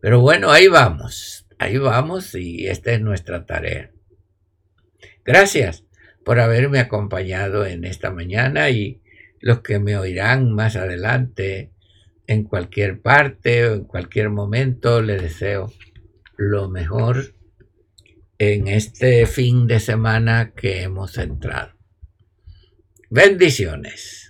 Pero 0.00 0.20
bueno, 0.20 0.50
ahí 0.50 0.68
vamos, 0.68 1.46
ahí 1.58 1.76
vamos 1.76 2.34
y 2.34 2.66
esta 2.66 2.92
es 2.92 3.00
nuestra 3.00 3.44
tarea. 3.46 3.90
Gracias 5.24 5.84
por 6.24 6.40
haberme 6.40 6.78
acompañado 6.78 7.66
en 7.66 7.84
esta 7.84 8.10
mañana 8.10 8.70
y 8.70 9.02
los 9.40 9.60
que 9.60 9.78
me 9.78 9.96
oirán 9.96 10.52
más 10.52 10.76
adelante 10.76 11.72
en 12.26 12.44
cualquier 12.44 13.00
parte 13.00 13.66
o 13.66 13.74
en 13.74 13.84
cualquier 13.84 14.30
momento, 14.30 15.02
les 15.02 15.20
deseo 15.20 15.72
lo 16.36 16.68
mejor 16.68 17.34
en 18.38 18.68
este 18.68 19.26
fin 19.26 19.66
de 19.66 19.80
semana 19.80 20.52
que 20.54 20.82
hemos 20.82 21.18
entrado. 21.18 21.74
Bendiciones. 23.10 24.29